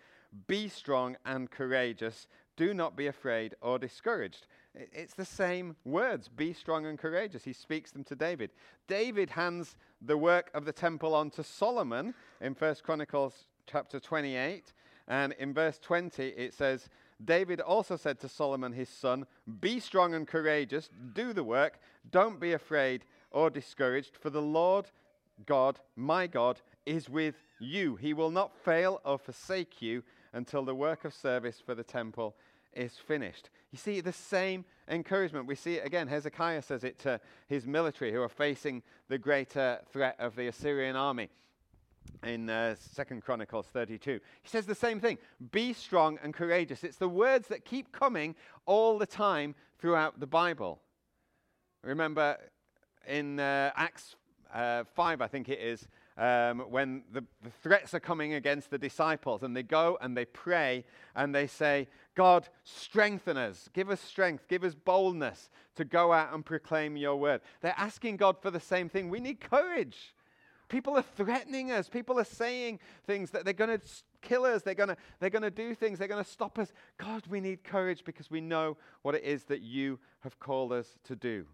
[0.46, 2.28] Be strong and courageous.
[2.56, 4.46] Do not be afraid or discouraged.
[4.74, 7.42] It's the same words be strong and courageous.
[7.42, 8.50] He speaks them to David.
[8.86, 14.72] David hands the work of the temple on to Solomon in 1 Chronicles chapter 28.
[15.08, 16.88] And in verse 20, it says,
[17.24, 19.26] David also said to Solomon his son,
[19.60, 24.90] Be strong and courageous, do the work, don't be afraid or discouraged, for the Lord
[25.46, 27.96] God, my God, is with you.
[27.96, 32.36] He will not fail or forsake you until the work of service for the temple
[32.72, 33.50] is finished.
[33.72, 35.46] You see the same encouragement.
[35.46, 36.08] We see it again.
[36.08, 40.96] Hezekiah says it to his military who are facing the greater threat of the Assyrian
[40.96, 41.30] army
[42.24, 44.20] in uh, Second Chronicles 32.
[44.42, 45.18] He says the same thing
[45.52, 46.84] be strong and courageous.
[46.84, 48.34] It's the words that keep coming
[48.66, 50.80] all the time throughout the Bible.
[51.82, 52.36] Remember
[53.06, 54.16] in uh, Acts
[54.52, 58.78] uh, 5, I think it is, um, when the, the threats are coming against the
[58.78, 60.84] disciples, and they go and they pray
[61.14, 66.34] and they say, God, strengthen us, give us strength, give us boldness to go out
[66.34, 67.40] and proclaim your word.
[67.62, 69.08] They're asking God for the same thing.
[69.08, 70.14] We need courage.
[70.68, 71.88] People are threatening us.
[71.88, 73.84] People are saying things that they're going to
[74.22, 74.62] kill us.
[74.62, 75.98] They're going to they're going to do things.
[75.98, 76.72] They're going to stop us.
[76.98, 80.98] God, we need courage because we know what it is that you have called us
[81.04, 81.46] to do.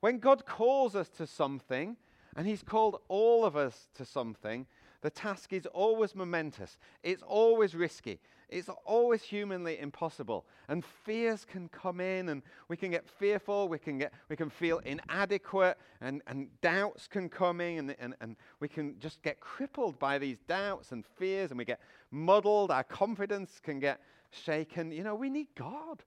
[0.00, 1.96] When God calls us to something,
[2.36, 4.66] and He's called all of us to something.
[5.02, 10.44] The task is always momentous, it's always risky, it's always humanly impossible.
[10.68, 14.50] And fears can come in, and we can get fearful, we can, get, we can
[14.50, 19.40] feel inadequate, and, and doubts can come in, and, and, and we can just get
[19.40, 24.92] crippled by these doubts and fears, and we get muddled, our confidence can get shaken.
[24.92, 26.02] You know, we need God.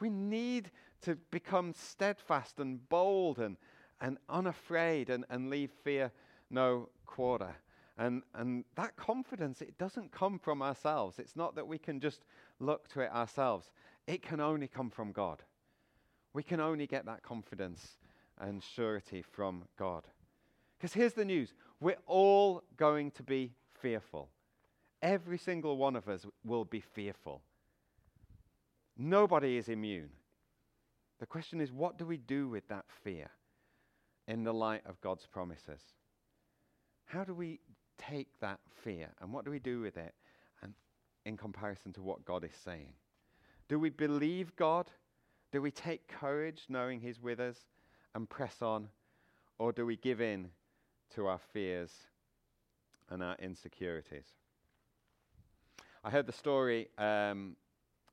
[0.00, 0.70] We need
[1.02, 3.56] to become steadfast and bold and,
[4.00, 6.12] and unafraid and, and leave fear
[6.50, 7.54] no quarter.
[7.96, 11.18] And, and that confidence, it doesn't come from ourselves.
[11.18, 12.24] It's not that we can just
[12.60, 13.70] look to it ourselves.
[14.06, 15.42] It can only come from God.
[16.32, 17.98] We can only get that confidence
[18.38, 20.04] and surety from God.
[20.78, 24.28] Because here's the news we're all going to be fearful.
[25.02, 27.42] Every single one of us will be fearful.
[28.96, 30.10] Nobody is immune.
[31.20, 33.30] The question is, what do we do with that fear?
[34.28, 35.80] in the light of God's promises.
[37.06, 37.60] How do we
[37.96, 40.14] take that fear and what do we do with it
[40.62, 40.74] and
[41.24, 42.92] in comparison to what God is saying?
[43.68, 44.90] Do we believe God?
[45.50, 47.56] Do we take courage knowing He's with us
[48.14, 48.88] and press on?
[49.58, 50.50] Or do we give in
[51.14, 51.90] to our fears
[53.08, 54.26] and our insecurities?
[56.04, 57.56] I heard the story um,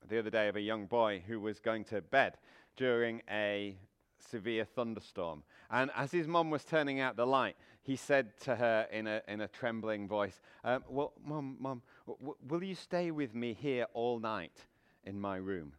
[0.08, 2.38] the other day of a young boy who was going to bed
[2.76, 3.76] during a
[4.18, 5.42] severe thunderstorm.
[5.70, 9.22] And as his mum was turning out the light, he said to her in a,
[9.28, 13.86] in a trembling voice, um, Well, mum, mum, w- will you stay with me here
[13.94, 14.64] all night
[15.04, 15.72] in my room?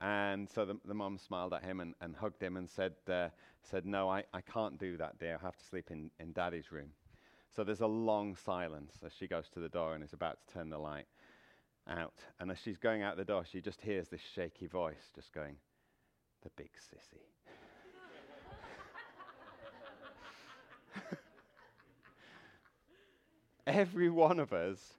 [0.00, 3.28] And so the, the mum smiled at him and, and hugged him and said, uh,
[3.62, 5.38] said No, I, I can't do that, dear.
[5.40, 6.90] I have to sleep in, in daddy's room.
[7.54, 10.54] So there's a long silence as she goes to the door and is about to
[10.54, 11.06] turn the light
[11.86, 12.14] out.
[12.40, 15.56] And as she's going out the door, she just hears this shaky voice just going,
[16.42, 17.20] The big sissy.
[23.66, 24.94] Every one of us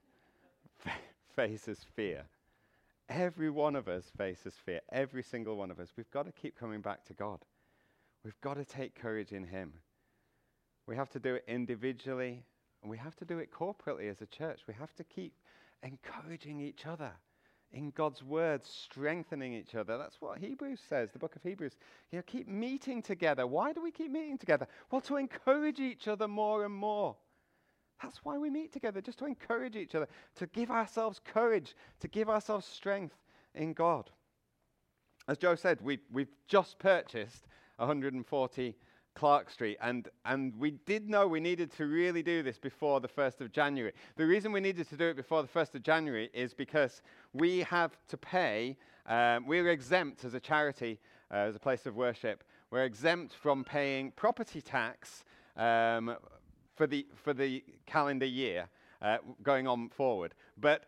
[1.36, 2.24] faces fear.
[3.08, 4.80] Every one of us faces fear.
[4.90, 5.92] Every single one of us.
[5.96, 7.40] We've got to keep coming back to God.
[8.24, 9.74] We've got to take courage in Him.
[10.86, 12.42] We have to do it individually,
[12.82, 14.60] and we have to do it corporately as a church.
[14.66, 15.34] We have to keep
[15.82, 17.12] encouraging each other
[17.74, 19.98] in God's word, strengthening each other.
[19.98, 21.76] That's what Hebrews says, the book of Hebrews.
[22.12, 23.46] You know, keep meeting together.
[23.46, 24.66] Why do we keep meeting together?
[24.90, 27.16] Well, to encourage each other more and more.
[28.02, 32.08] That's why we meet together, just to encourage each other, to give ourselves courage, to
[32.08, 33.16] give ourselves strength
[33.54, 34.10] in God.
[35.26, 38.76] As Joe said, we, we've just purchased 140
[39.14, 43.08] Clark Street, and, and we did know we needed to really do this before the
[43.08, 43.92] 1st of January.
[44.16, 47.60] The reason we needed to do it before the 1st of January is because we
[47.60, 50.98] have to pay, um, we're exempt as a charity,
[51.30, 55.24] uh, as a place of worship, we're exempt from paying property tax
[55.56, 56.16] um,
[56.74, 58.68] for, the, for the calendar year
[59.00, 60.34] uh, going on forward.
[60.58, 60.86] But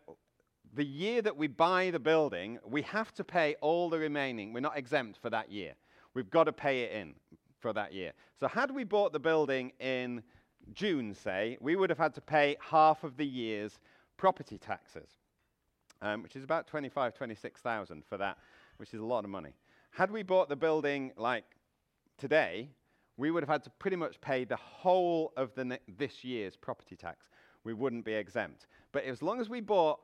[0.73, 4.53] the year that we buy the building, we have to pay all the remaining.
[4.53, 5.75] We're not exempt for that year.
[6.13, 7.13] We've got to pay it in
[7.59, 8.13] for that year.
[8.39, 10.23] So, had we bought the building in
[10.73, 13.79] June, say, we would have had to pay half of the year's
[14.17, 15.09] property taxes,
[16.01, 18.37] um, which is about 25, 26,000 for that,
[18.77, 19.53] which is a lot of money.
[19.91, 21.45] Had we bought the building like
[22.17, 22.69] today,
[23.17, 26.55] we would have had to pretty much pay the whole of the ne- this year's
[26.55, 27.29] property tax.
[27.63, 28.67] We wouldn't be exempt.
[28.91, 29.99] But as long as we bought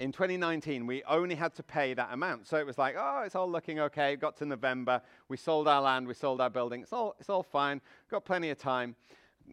[0.00, 2.48] in 2019, we only had to pay that amount.
[2.48, 4.16] So it was like, oh, it's all looking okay.
[4.16, 5.02] Got to November.
[5.28, 6.08] We sold our land.
[6.08, 6.80] We sold our building.
[6.80, 7.82] It's all, it's all fine.
[8.10, 8.96] Got plenty of time.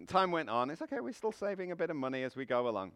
[0.08, 0.70] Time went on.
[0.70, 1.02] It's okay.
[1.02, 2.94] We're still saving a bit of money as we go along.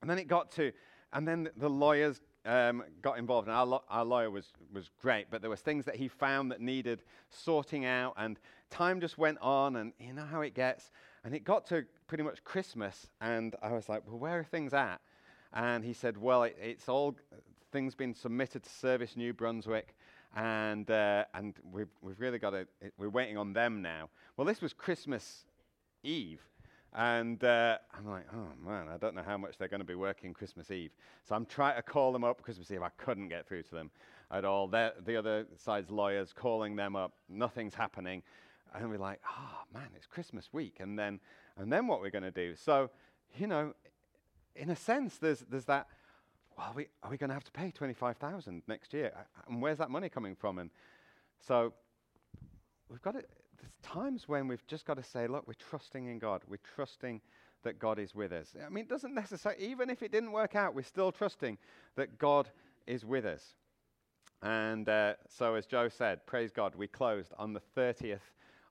[0.00, 0.72] And then it got to,
[1.12, 3.48] and then the lawyers um, got involved.
[3.48, 6.50] And our, lo- our lawyer was, was great, but there was things that he found
[6.52, 8.14] that needed sorting out.
[8.16, 8.38] And
[8.70, 9.76] time just went on.
[9.76, 10.90] And you know how it gets.
[11.22, 13.08] And it got to pretty much Christmas.
[13.20, 15.02] And I was like, well, where are things at?
[15.52, 17.16] And he said, well, it, it's all
[17.70, 19.94] things been submitted to Service New Brunswick,
[20.34, 22.66] and uh, and we've we've really got to.
[22.98, 24.08] We're waiting on them now.
[24.36, 25.44] Well, this was Christmas
[26.02, 26.40] Eve.
[26.94, 29.94] And uh, I'm like, oh man, I don't know how much they're going to be
[29.94, 30.90] working Christmas Eve.
[31.26, 32.82] So I'm trying to call them up Christmas Eve.
[32.82, 33.90] I couldn't get through to them
[34.30, 34.68] at all.
[34.68, 37.14] They're, the other side's lawyers calling them up.
[37.30, 38.22] Nothing's happening.
[38.74, 40.80] And we're like, oh man, it's Christmas week.
[40.80, 41.18] And then,
[41.56, 42.54] and then what we're going to do?
[42.56, 42.90] So,
[43.38, 43.72] you know,
[44.56, 45.86] in a sense, there's, there's that,
[46.56, 49.12] well, are we, are we going to have to pay 25,000 next year?
[49.48, 50.58] And where's that money coming from?
[50.58, 50.70] And
[51.46, 51.72] so
[52.88, 53.24] we've got to,
[53.60, 56.42] there's times when we've just got to say, look, we're trusting in God.
[56.48, 57.20] We're trusting
[57.62, 58.54] that God is with us.
[58.64, 61.58] I mean, it doesn't necessarily, even if it didn't work out, we're still trusting
[61.96, 62.48] that God
[62.86, 63.54] is with us.
[64.42, 68.18] And uh, so, as Joe said, praise God, we closed on the 30th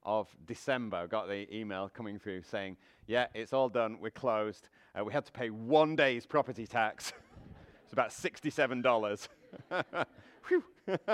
[0.03, 1.07] of December.
[1.07, 2.75] Got the email coming through saying,
[3.07, 4.67] yeah, it's all done, we're closed.
[4.97, 7.13] Uh, we had to pay one day's property tax.
[7.83, 9.27] it's about $67.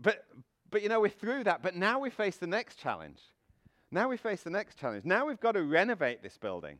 [0.00, 0.24] but,
[0.70, 1.62] but you know, we're through that.
[1.62, 3.20] But now we face the next challenge.
[3.90, 5.04] Now we face the next challenge.
[5.04, 6.78] Now we've got to renovate this building.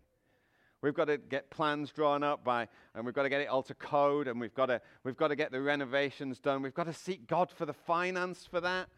[0.81, 3.62] We've got to get plans drawn up by, and we've got to get it all
[3.62, 6.61] to code, and we've got to, we've got to get the renovations done.
[6.61, 8.88] We've got to seek God for the finance for that.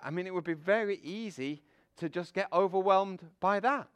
[0.00, 1.62] I mean, it would be very easy
[1.98, 3.88] to just get overwhelmed by that.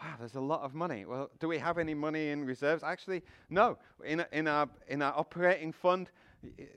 [0.00, 1.04] Wow, there's a lot of money.
[1.04, 2.84] Well, do we have any money in reserves?
[2.84, 3.78] Actually, no.
[4.04, 6.10] In, in, our, in our operating fund,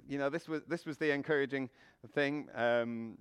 [0.08, 1.70] you know, this was, this was the encouraging
[2.14, 3.18] thing um,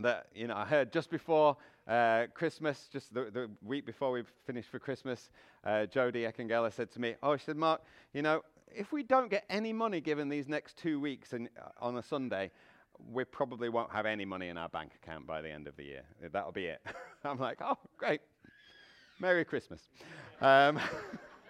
[0.00, 1.56] that, you know, I heard just before
[1.86, 5.30] uh, Christmas, just the, the, week before we finished for Christmas,
[5.64, 7.82] uh, Jody Ekengela said to me, oh, she said, Mark,
[8.12, 8.42] you know,
[8.74, 12.02] if we don't get any money given these next two weeks in, uh, on a
[12.02, 12.50] Sunday,
[13.12, 15.84] we probably won't have any money in our bank account by the end of the
[15.84, 16.02] year.
[16.32, 16.84] That'll be it.
[17.24, 18.20] I'm like, oh, great.
[19.20, 19.88] Merry Christmas.
[20.40, 20.78] Um,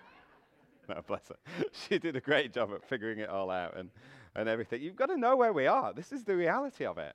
[0.89, 1.37] no, bless her.
[1.73, 3.91] She did a great job at figuring it all out and,
[4.35, 4.83] and everything.
[4.83, 5.93] You've got to know where we are.
[5.93, 7.15] This is the reality of it.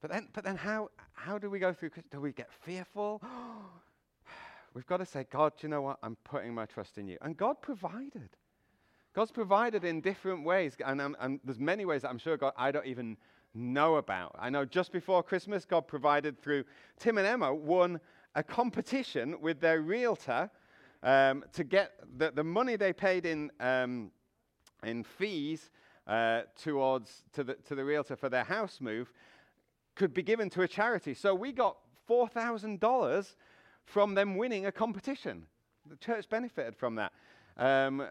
[0.00, 1.90] But then, but then how, how do we go through?
[2.10, 3.20] Do we get fearful?
[4.74, 5.98] We've got to say, God, you know what?
[6.02, 7.18] I'm putting my trust in you.
[7.22, 8.28] And God provided.
[9.14, 12.52] God's provided in different ways, and, um, and there's many ways that I'm sure God
[12.54, 13.16] I don't even
[13.54, 14.36] know about.
[14.38, 16.64] I know just before Christmas, God provided through
[16.98, 17.98] Tim and Emma won
[18.36, 20.50] a competition with their realtor
[21.02, 24.12] um, to get the, the money they paid in, um,
[24.84, 25.70] in fees
[26.06, 29.12] uh, towards to the, to the realtor for their house move
[29.94, 31.14] could be given to a charity.
[31.14, 33.34] So we got $4,000
[33.86, 35.46] from them winning a competition.
[35.88, 37.12] The church benefited from that.
[37.56, 38.06] Um,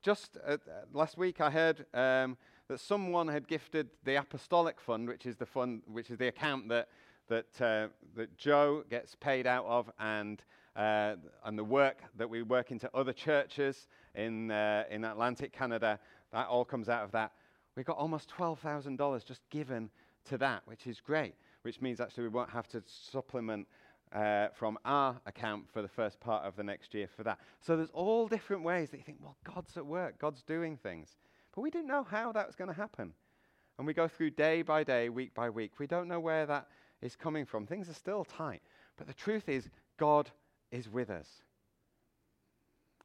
[0.00, 0.58] just uh,
[0.92, 2.36] last week, I heard um,
[2.68, 6.68] that someone had gifted the Apostolic Fund, which is the fund, which is the account
[6.68, 6.88] that
[7.28, 10.42] that uh, that Joe gets paid out of, and
[10.74, 15.98] uh, and the work that we work into other churches in uh, in Atlantic Canada,
[16.32, 17.32] that all comes out of that.
[17.76, 19.90] We got almost twelve thousand dollars just given
[20.26, 21.34] to that, which is great.
[21.62, 23.66] Which means actually we won't have to supplement
[24.12, 27.38] uh, from our account for the first part of the next year for that.
[27.60, 31.16] So there's all different ways that you think, well, God's at work, God's doing things.
[31.54, 33.12] But we didn't know how that was going to happen.
[33.78, 35.72] And we go through day by day, week by week.
[35.78, 36.68] We don't know where that
[37.02, 37.66] is coming from.
[37.66, 38.62] Things are still tight.
[38.96, 40.30] But the truth is, God
[40.70, 41.28] is with us.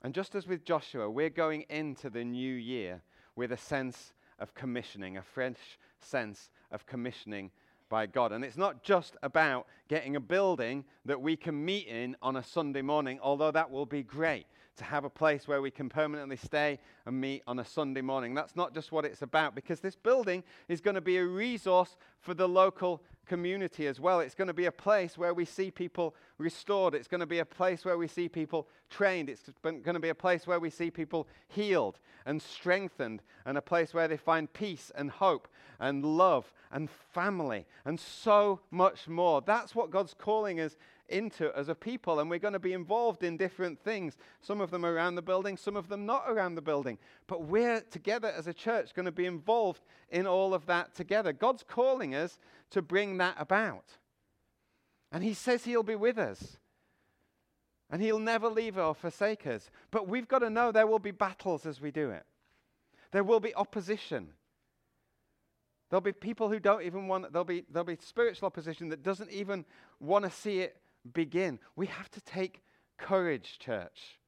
[0.02, 3.02] And just as with Joshua, we're going into the new year
[3.36, 7.52] with a sense of commissioning, a fresh sense of commissioning
[7.90, 8.32] by God.
[8.32, 12.44] And it's not just about getting a building that we can meet in on a
[12.44, 16.38] Sunday morning, although that will be great to have a place where we can permanently
[16.38, 18.34] stay and meet on a Sunday morning.
[18.34, 21.98] That's not just what it's about, because this building is going to be a resource
[22.22, 24.20] for the local community as well.
[24.20, 26.94] It's going to be a place where we see people restored.
[26.94, 29.30] It's going to be a place where we see people trained.
[29.30, 33.62] It's going to be a place where we see people healed and strengthened, and a
[33.62, 35.48] place where they find peace and hope
[35.80, 39.42] and love and family and so much more.
[39.42, 40.76] That's what God's calling us
[41.12, 44.18] into as a people, and we're going to be involved in different things.
[44.42, 46.98] Some of them around the building, some of them not around the building.
[47.28, 51.34] But we're together as a church going to be involved in all of that together.
[51.34, 52.40] God's calling us
[52.72, 53.98] to bring that about.
[55.12, 56.58] And He says He'll be with us.
[57.90, 59.70] And He'll never leave or forsake us.
[59.92, 62.26] But we've got to know there will be battles as we do it,
[63.12, 64.30] there will be opposition.
[65.92, 69.30] There'll be people who don't even want, there'll be, there'll be spiritual opposition that doesn't
[69.30, 69.66] even
[70.00, 70.78] want to see it
[71.14, 71.60] begin.
[71.76, 72.62] We have to take
[72.98, 74.20] courage, church.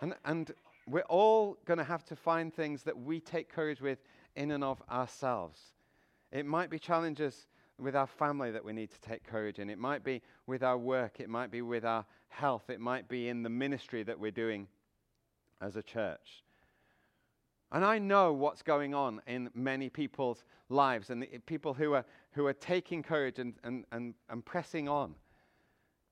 [0.00, 0.50] And, and
[0.86, 3.98] we're all going to have to find things that we take courage with
[4.34, 5.60] in and of ourselves.
[6.32, 7.46] It might be challenges
[7.78, 9.70] with our family that we need to take courage in.
[9.70, 11.20] It might be with our work.
[11.20, 12.70] It might be with our health.
[12.70, 14.66] It might be in the ministry that we're doing
[15.60, 16.44] as a church.
[17.72, 22.04] And I know what's going on in many people's lives and the, people who are,
[22.32, 25.14] who are taking courage and, and, and, and pressing on.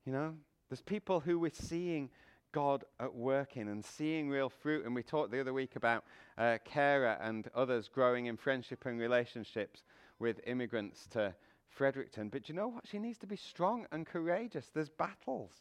[0.05, 0.35] You know,
[0.69, 2.09] there's people who we're seeing
[2.51, 4.85] God at work in and seeing real fruit.
[4.85, 6.03] And we talked the other week about
[6.37, 9.83] uh, Kara and others growing in friendship and relationships
[10.19, 11.33] with immigrants to
[11.67, 12.29] Fredericton.
[12.29, 12.87] But you know what?
[12.87, 14.69] She needs to be strong and courageous.
[14.73, 15.51] There's battles,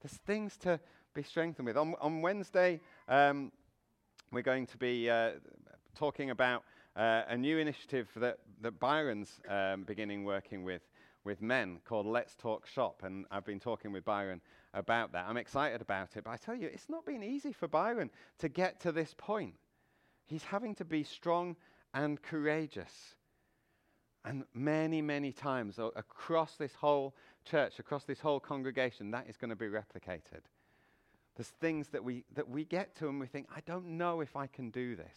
[0.00, 0.78] there's things to
[1.14, 1.76] be strengthened with.
[1.76, 3.50] On, on Wednesday, um,
[4.32, 5.32] we're going to be uh,
[5.94, 6.62] talking about
[6.96, 10.82] uh, a new initiative that, that Byron's um, beginning working with,
[11.24, 13.02] with men called Let's Talk Shop.
[13.04, 14.40] And I've been talking with Byron
[14.72, 15.26] about that.
[15.28, 16.24] I'm excited about it.
[16.24, 19.54] But I tell you, it's not been easy for Byron to get to this point.
[20.26, 21.56] He's having to be strong
[21.92, 23.16] and courageous.
[24.24, 29.50] And many, many times across this whole church, across this whole congregation, that is going
[29.50, 30.42] to be replicated.
[31.40, 34.36] There's things that we, that we get to and we think, I don't know if
[34.36, 35.16] I can do this.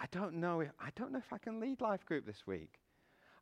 [0.00, 2.78] I don't know if, I don't know if I can lead life group this week.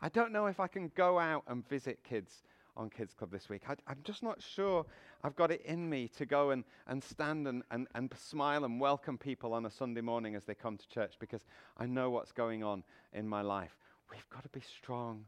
[0.00, 2.42] I don't know if I can go out and visit kids
[2.74, 3.64] on Kids Club this week.
[3.68, 4.86] I, am just not sure
[5.22, 8.80] I've got it in me to go and, and stand and, and, and smile and
[8.80, 11.44] welcome people on a Sunday morning as they come to church because
[11.76, 13.76] I know what's going on in my life.
[14.10, 15.26] We've got to be strong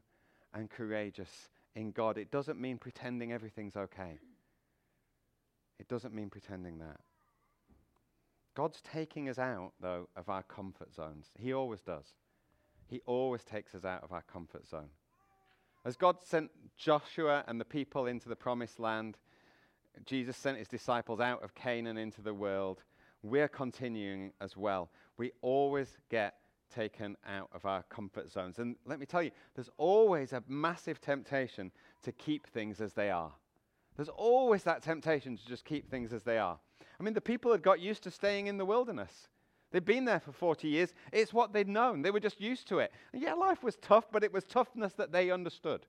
[0.54, 2.16] and courageous in God.
[2.16, 4.20] It doesn't mean pretending everything's okay.
[5.78, 7.00] It doesn't mean pretending that.
[8.54, 11.26] God's taking us out, though, of our comfort zones.
[11.38, 12.06] He always does.
[12.88, 14.88] He always takes us out of our comfort zone.
[15.84, 19.18] As God sent Joshua and the people into the promised land,
[20.04, 22.82] Jesus sent his disciples out of Canaan into the world.
[23.22, 24.90] We're continuing as well.
[25.16, 26.34] We always get
[26.74, 28.58] taken out of our comfort zones.
[28.58, 31.70] And let me tell you, there's always a massive temptation
[32.02, 33.32] to keep things as they are.
[33.96, 36.58] There's always that temptation to just keep things as they are.
[36.98, 39.28] I mean, the people had got used to staying in the wilderness.
[39.70, 40.94] They'd been there for 40 years.
[41.12, 42.02] It's what they'd known.
[42.02, 42.92] They were just used to it.
[43.12, 45.86] And yeah, life was tough, but it was toughness that they understood.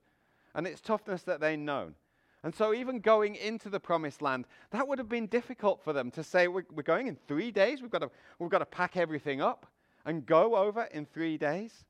[0.56, 1.96] And it's toughness that they known.
[2.44, 6.12] And so, even going into the promised land, that would have been difficult for them
[6.12, 7.82] to say, We're, we're going in three days.
[7.82, 9.66] We've got, to, we've got to pack everything up
[10.06, 11.86] and go over in three days.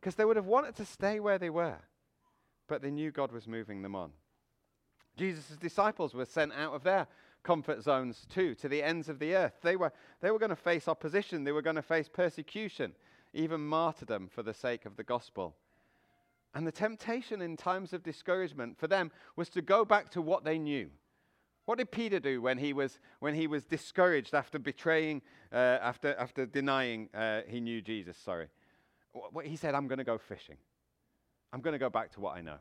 [0.00, 1.78] Because they would have wanted to stay where they were,
[2.66, 4.10] but they knew God was moving them on.
[5.16, 7.06] Jesus' disciples were sent out of their
[7.42, 9.54] comfort zones too, to the ends of the earth.
[9.62, 12.92] They were, they were going to face opposition, they were going to face persecution,
[13.34, 15.56] even martyrdom for the sake of the gospel.
[16.54, 20.44] And the temptation in times of discouragement for them was to go back to what
[20.44, 20.90] they knew.
[21.64, 26.14] What did Peter do when he was, when he was discouraged after betraying, uh, after,
[26.16, 28.16] after denying uh, he knew Jesus?
[28.16, 28.48] Sorry.
[29.44, 30.56] He said, I'm going to go fishing.
[31.52, 32.58] I'm going to go back to what I know.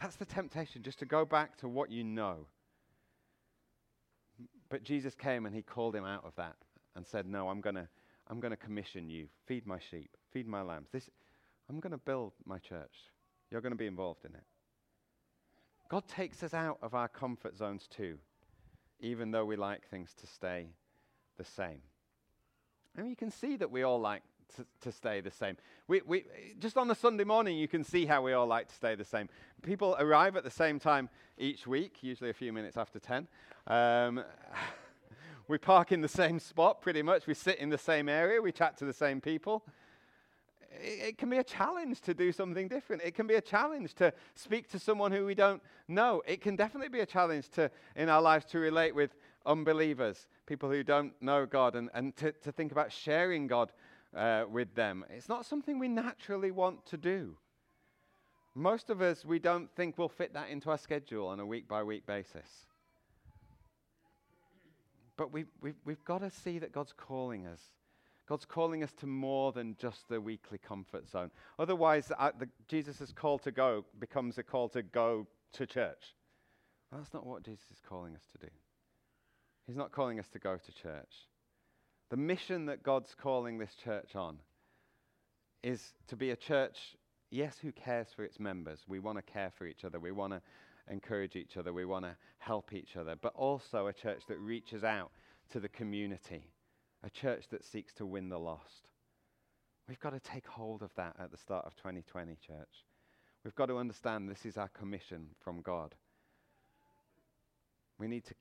[0.00, 2.46] That's the temptation, just to go back to what you know.
[4.68, 6.56] But Jesus came and he called him out of that
[6.94, 7.88] and said, No, I'm going to
[8.28, 9.26] I'm going to commission you.
[9.46, 10.88] Feed my sheep, feed my lambs.
[10.92, 11.08] This,
[11.68, 12.92] I'm going to build my church.
[13.50, 14.44] You're going to be involved in it.
[15.88, 18.18] God takes us out of our comfort zones too,
[19.00, 20.66] even though we like things to stay
[21.38, 21.80] the same.
[22.96, 24.22] And you can see that we all like
[24.56, 25.56] to, to stay the same.
[25.86, 26.24] We, we,
[26.58, 29.04] just on a Sunday morning, you can see how we all like to stay the
[29.04, 29.28] same.
[29.62, 33.26] People arrive at the same time each week, usually a few minutes after 10.
[33.66, 34.22] Um,
[35.48, 37.26] we park in the same spot pretty much.
[37.26, 38.40] We sit in the same area.
[38.40, 39.64] We chat to the same people.
[40.70, 43.02] It, it, can be a challenge to do something different.
[43.02, 46.22] It can be a challenge to speak to someone who we don't know.
[46.26, 49.14] It can definitely be a challenge to, in our lives to relate with
[49.46, 53.72] unbelievers, people who don't know God, and, and to, to think about sharing God
[54.16, 55.04] uh, with them.
[55.10, 57.36] It's not something we naturally want to do.
[58.54, 61.68] Most of us, we don't think we'll fit that into our schedule on a week
[61.68, 62.66] by week basis.
[65.16, 67.60] But we've, we've, we've got to see that God's calling us.
[68.28, 71.30] God's calling us to more than just the weekly comfort zone.
[71.58, 72.30] Otherwise, uh,
[72.68, 76.14] Jesus' call to go becomes a call to go to church.
[76.90, 78.52] Well, that's not what Jesus is calling us to do.
[79.66, 81.26] He's not calling us to go to church.
[82.10, 84.38] The mission that God's calling this church on
[85.62, 86.96] is to be a church,
[87.30, 88.80] yes, who cares for its members.
[88.86, 90.00] We want to care for each other.
[90.00, 90.40] We want to
[90.90, 91.72] encourage each other.
[91.72, 95.10] We want to help each other, but also a church that reaches out
[95.50, 96.50] to the community,
[97.02, 98.88] a church that seeks to win the lost.
[99.86, 102.84] We've got to take hold of that at the start of 2020, church.
[103.44, 105.94] We've got to understand this is our commission from God.
[107.98, 108.34] We need to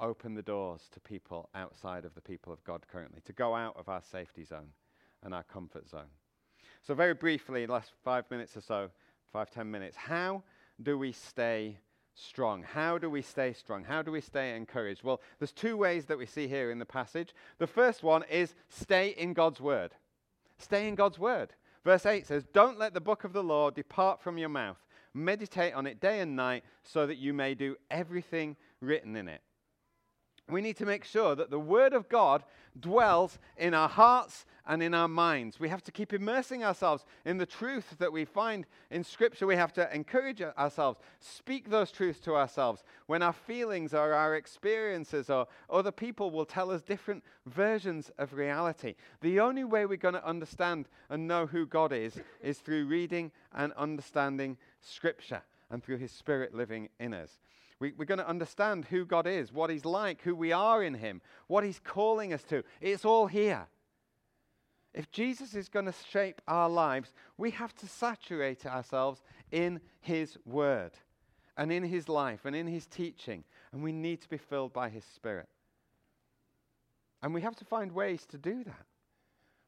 [0.00, 3.76] open the doors to people outside of the people of God currently, to go out
[3.76, 4.68] of our safety zone
[5.22, 6.10] and our comfort zone.
[6.82, 8.90] So, very briefly, last five minutes or so,
[9.32, 10.42] five, ten minutes, how
[10.82, 11.78] do we stay
[12.14, 12.62] strong?
[12.62, 13.84] How do we stay strong?
[13.84, 15.02] How do we stay encouraged?
[15.02, 17.34] Well, there's two ways that we see here in the passage.
[17.58, 19.92] The first one is stay in God's word.
[20.58, 21.54] Stay in God's word.
[21.84, 24.78] Verse 8 says, Don't let the book of the law depart from your mouth.
[25.12, 29.40] Meditate on it day and night so that you may do everything written in it
[30.50, 32.44] we need to make sure that the Word of God
[32.78, 35.58] dwells in our hearts and in our minds.
[35.58, 39.46] We have to keep immersing ourselves in the truth that we find in Scripture.
[39.46, 44.36] We have to encourage ourselves, speak those truths to ourselves when our feelings or our
[44.36, 48.96] experiences or other people will tell us different versions of reality.
[49.22, 53.32] The only way we're going to understand and know who God is is through reading
[53.54, 57.38] and understanding Scripture and through His Spirit living in us.
[57.80, 60.94] We, are going to understand who God is, what He's like, who we are in
[60.94, 62.62] Him, what He's calling us to.
[62.80, 63.66] It's all here.
[64.92, 70.38] If Jesus is going to shape our lives, we have to saturate ourselves in His
[70.46, 70.92] Word
[71.56, 73.44] and in His life and in His teaching.
[73.72, 75.48] And we need to be filled by His Spirit.
[77.22, 78.86] And we have to find ways to do that.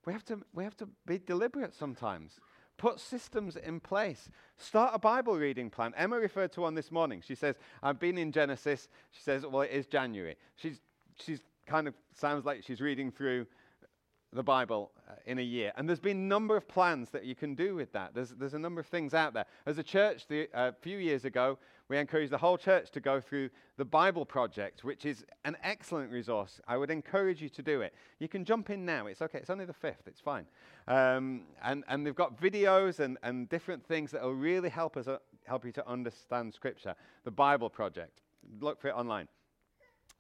[0.05, 2.39] We have to, we have to be deliberate sometimes.
[2.79, 4.29] Put systems in place.
[4.59, 5.95] Start a Bible reading plan.
[5.97, 7.23] Emma referred to one this morning.
[7.27, 8.89] She says, I've been in Genesis.
[9.13, 10.37] She says, well, it is January.
[10.57, 10.81] She's,
[11.19, 13.47] she's kind of sounds like she's reading through
[14.33, 15.73] the Bible uh, in a year.
[15.77, 18.15] And there's been a number of plans that you can do with that.
[18.15, 19.47] There's, there's a number of things out there.
[19.65, 21.59] As a church, a uh, few years ago,
[21.89, 26.11] we encourage the whole church to go through the Bible Project, which is an excellent
[26.11, 26.61] resource.
[26.67, 27.95] I would encourage you to do it.
[28.19, 29.07] You can jump in now.
[29.07, 29.39] It's okay.
[29.39, 30.07] It's only the 5th.
[30.07, 30.47] It's fine.
[30.89, 35.07] Um, and, and they've got videos and, and different things that will really help us
[35.07, 36.95] uh, help you to understand Scripture.
[37.25, 38.23] The Bible Project.
[38.61, 39.29] Look for it online.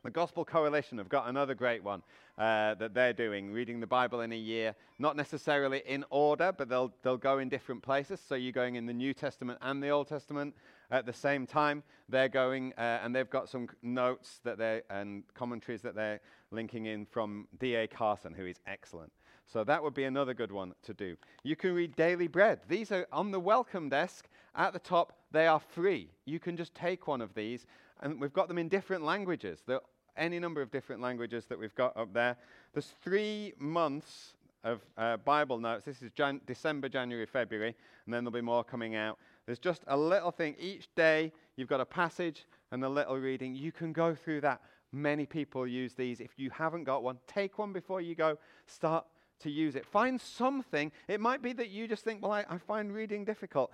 [0.07, 2.01] The Gospel Coalition have got another great one
[2.39, 6.69] uh, that they're doing, reading the Bible in a year, not necessarily in order, but
[6.69, 8.21] they'll, they'll go in different places.
[8.25, 10.55] So you're going in the New Testament and the Old Testament,
[10.91, 11.83] at the same time.
[12.09, 16.21] They're going uh, and they've got some notes that they and commentaries that they're
[16.51, 17.87] linking in from D.A.
[17.87, 19.13] Carson, who is excellent.
[19.47, 21.17] So that would be another good one to do.
[21.45, 22.61] You can read Daily Bread.
[22.69, 25.13] These are on the welcome desk at the top.
[25.31, 26.11] They are free.
[26.25, 27.67] You can just take one of these,
[28.01, 29.63] and we've got them in different languages.
[29.67, 29.83] There are
[30.17, 32.37] any number of different languages that we've got up there.
[32.73, 34.35] There's three months
[34.65, 35.85] of uh, Bible notes.
[35.85, 37.75] This is Jan- December, January, February,
[38.05, 39.19] and then there'll be more coming out.
[39.47, 41.33] There's just a little thing each day.
[41.57, 43.55] You've got a passage and a little reading.
[43.55, 44.61] You can go through that.
[44.93, 46.21] Many people use these.
[46.21, 48.39] If you haven't got one, take one before you go.
[48.67, 49.07] Start
[49.41, 49.87] to use it.
[49.87, 50.91] Find something.
[51.09, 53.73] It might be that you just think, well, I, I find reading difficult.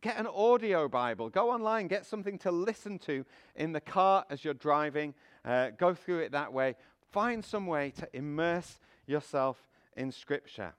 [0.00, 1.28] get an audio Bible.
[1.28, 3.24] Go online, get something to listen to
[3.54, 5.14] in the car as you're driving.
[5.44, 6.76] Uh, go through it that way.
[7.12, 10.72] Find some way to immerse yourself in Scripture.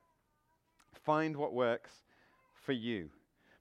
[1.04, 1.92] Find what works
[2.54, 3.10] for you.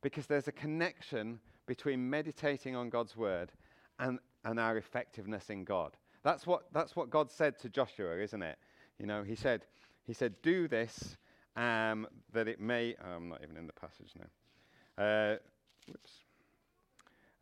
[0.03, 3.53] Because there's a connection between meditating on God's Word
[3.99, 5.97] and, and our effectiveness in God.
[6.23, 8.59] That's what, that's what God said to Joshua, isn't it?
[8.99, 9.67] You know, He said,
[10.07, 11.17] he said, Do this
[11.57, 12.97] um, that it may.
[13.03, 15.05] Oh, I'm not even in the passage now.
[15.05, 15.37] Uh,
[15.87, 16.11] whoops.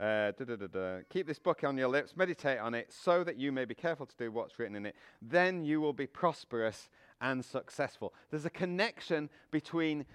[0.00, 0.30] Uh,
[1.10, 4.06] Keep this book on your lips, meditate on it, so that you may be careful
[4.06, 4.94] to do what's written in it.
[5.20, 6.88] Then you will be prosperous
[7.20, 8.14] and successful.
[8.30, 10.06] There's a connection between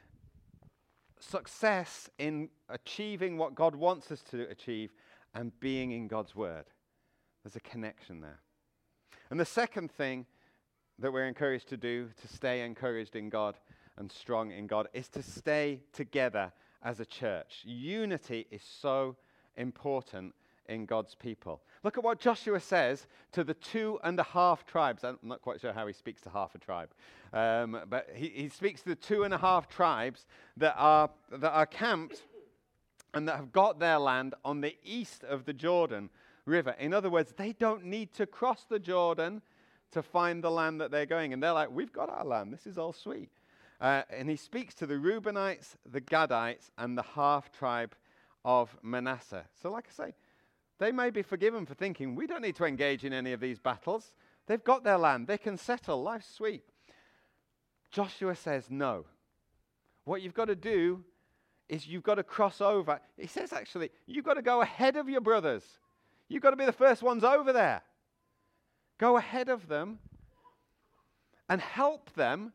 [1.30, 4.92] success in achieving what God wants us to achieve
[5.34, 6.66] and being in God's Word.
[7.44, 8.40] There's a connection there.
[9.30, 10.26] And the second thing
[11.00, 13.58] that we're encouraged to do to stay encouraged in God
[13.98, 16.52] and strong in God is to stay together
[16.84, 17.62] as a church.
[17.64, 19.16] Unity is so
[19.56, 20.34] important
[20.68, 21.62] in God's people.
[21.84, 25.04] Look at what Joshua says to the two and a half tribes.
[25.04, 26.90] I'm not quite sure how he speaks to half a tribe,
[27.34, 30.26] um, but he, he speaks to the two and a half tribes
[30.58, 32.24] that are, that are camped
[33.14, 36.10] and that have got their land on the east of the Jordan
[36.46, 36.76] River.
[36.80, 39.42] In other words, they don't need to cross the Jordan
[39.92, 41.34] to find the land that they're going.
[41.34, 42.52] And they're like, We've got our land.
[42.52, 43.30] This is all sweet.
[43.80, 47.96] Uh, and he speaks to the Reubenites, the Gadites, and the half tribe
[48.46, 49.46] of Manasseh.
[49.62, 50.14] So, like I say,
[50.84, 53.58] they may be forgiven for thinking, We don't need to engage in any of these
[53.58, 54.14] battles.
[54.48, 55.28] They've got their land.
[55.28, 56.04] They can settle.
[56.04, 56.64] Life's sweet.
[57.90, 59.06] Joshua says, No.
[60.04, 61.06] What you've got to do
[61.70, 63.00] is you've got to cross over.
[63.18, 65.64] He says, actually, you've got to go ahead of your brothers.
[66.28, 67.82] You've got to be the first ones over there.
[68.98, 70.00] Go ahead of them
[71.48, 72.52] and help them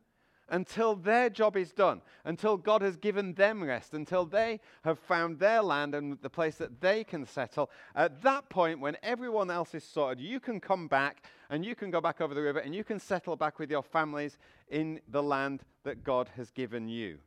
[0.49, 5.39] until their job is done, until God has given them rest, until they have found
[5.39, 7.69] their land and the place that they can settle.
[7.95, 11.91] At that point, when everyone else is sorted, you can come back and you can
[11.91, 14.37] go back over the river and you can settle back with your families
[14.69, 17.19] in the land that God has given you.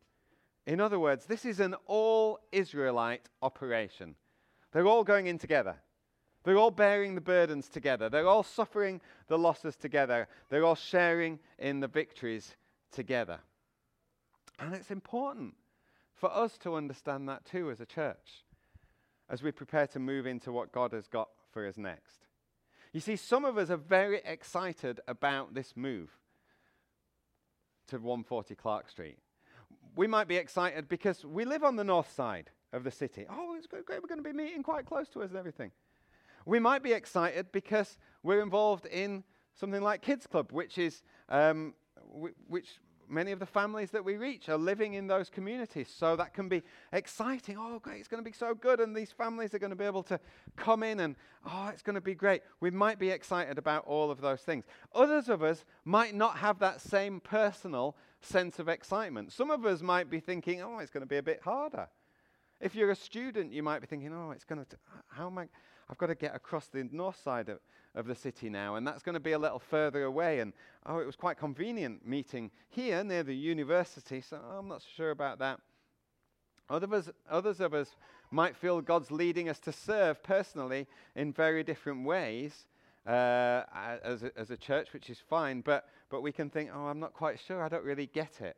[0.66, 4.14] In other words, this is an all Israelite operation.
[4.72, 5.76] They're all going in together.
[6.44, 8.08] They're all bearing the burdens together.
[8.08, 10.28] They're all suffering the losses together.
[10.48, 12.56] They're all sharing in the victories
[12.92, 13.40] together.
[14.58, 15.54] And it's important
[16.14, 18.44] for us to understand that too as a church
[19.28, 22.26] as we prepare to move into what God has got for us next.
[22.92, 26.10] You see, some of us are very excited about this move
[27.88, 29.18] to 140 Clark Street.
[29.96, 33.26] We might be excited because we live on the north side of the city.
[33.28, 33.84] Oh, it's great.
[33.88, 35.70] We're going to be meeting quite close to us and everything.
[36.44, 39.24] We might be excited because we're involved in
[39.54, 41.74] something like Kids Club, which is um,
[42.48, 45.92] which many of the families that we reach are living in those communities.
[45.94, 47.56] So that can be exciting.
[47.58, 48.80] Oh, great, it's going to be so good.
[48.80, 50.18] And these families are going to be able to
[50.56, 52.42] come in and, oh, it's going to be great.
[52.60, 54.64] We might be excited about all of those things.
[54.94, 59.32] Others of us might not have that same personal sense of excitement.
[59.32, 61.88] Some of us might be thinking, oh, it's going to be a bit harder.
[62.60, 64.76] If you're a student, you might be thinking, oh, it's going to,
[65.08, 65.48] how am I?
[65.92, 67.58] I've got to get across the north side of,
[67.94, 70.40] of the city now, and that's going to be a little further away.
[70.40, 70.54] And
[70.86, 75.38] oh, it was quite convenient meeting here near the university, so I'm not sure about
[75.40, 75.60] that.
[76.70, 77.94] Others, others of us
[78.30, 82.68] might feel God's leading us to serve personally in very different ways
[83.06, 83.64] uh,
[84.02, 87.00] as, a, as a church, which is fine, but, but we can think, oh, I'm
[87.00, 88.56] not quite sure, I don't really get it.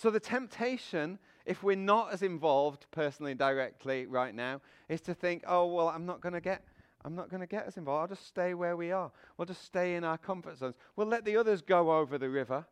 [0.00, 5.42] So the temptation if we're not as involved personally, directly right now, is to think,
[5.46, 6.62] oh, well, I'm not going to get.
[7.04, 8.02] I'm not going to get as involved.
[8.02, 9.10] I'll just stay where we are.
[9.36, 10.74] We'll just stay in our comfort zones.
[10.96, 12.66] We'll let the others go over the river.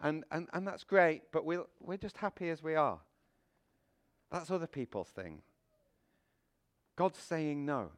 [0.00, 2.98] And, and, and that's great, but we'll, we're just happy as we are.
[4.32, 5.42] That's other people's thing.
[6.96, 7.90] God's saying no.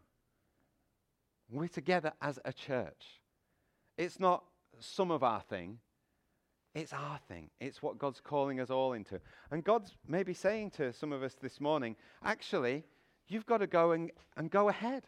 [1.49, 3.21] We're together as a church.
[3.97, 4.45] It's not
[4.81, 5.79] some of our thing,
[6.75, 7.51] it's our thing.
[7.61, 9.21] It's what God's calling us all into.
[9.51, 12.85] And God's maybe saying to some of us this morning, actually,
[13.29, 15.05] you've got to go and, and go ahead.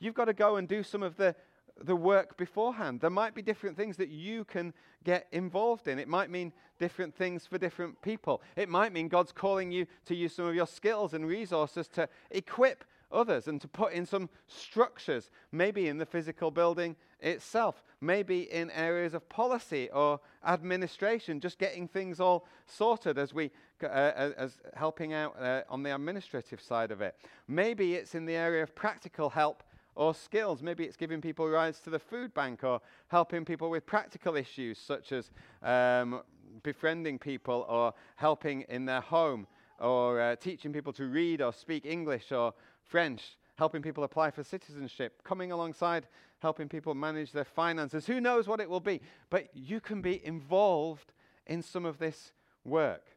[0.00, 1.36] You've got to go and do some of the,
[1.80, 3.00] the work beforehand.
[3.00, 4.74] There might be different things that you can
[5.04, 6.00] get involved in.
[6.00, 8.42] It might mean different things for different people.
[8.56, 12.08] It might mean God's calling you to use some of your skills and resources to
[12.32, 18.50] equip others and to put in some structures, maybe in the physical building itself, maybe
[18.52, 23.50] in areas of policy or administration, just getting things all sorted as we
[23.82, 27.16] uh, as helping out uh, on the administrative side of it.
[27.48, 29.62] Maybe it's in the area of practical help
[29.94, 30.62] or skills.
[30.62, 34.78] Maybe it's giving people rides to the food bank or helping people with practical issues
[34.78, 35.30] such as
[35.62, 36.22] um,
[36.62, 39.46] befriending people or helping in their home
[39.80, 42.54] or uh, teaching people to read or speak English or
[42.84, 46.06] French, helping people apply for citizenship, coming alongside
[46.42, 48.04] helping people manage their finances.
[48.06, 49.00] Who knows what it will be?
[49.30, 51.12] But you can be involved
[51.46, 52.32] in some of this
[52.64, 53.16] work.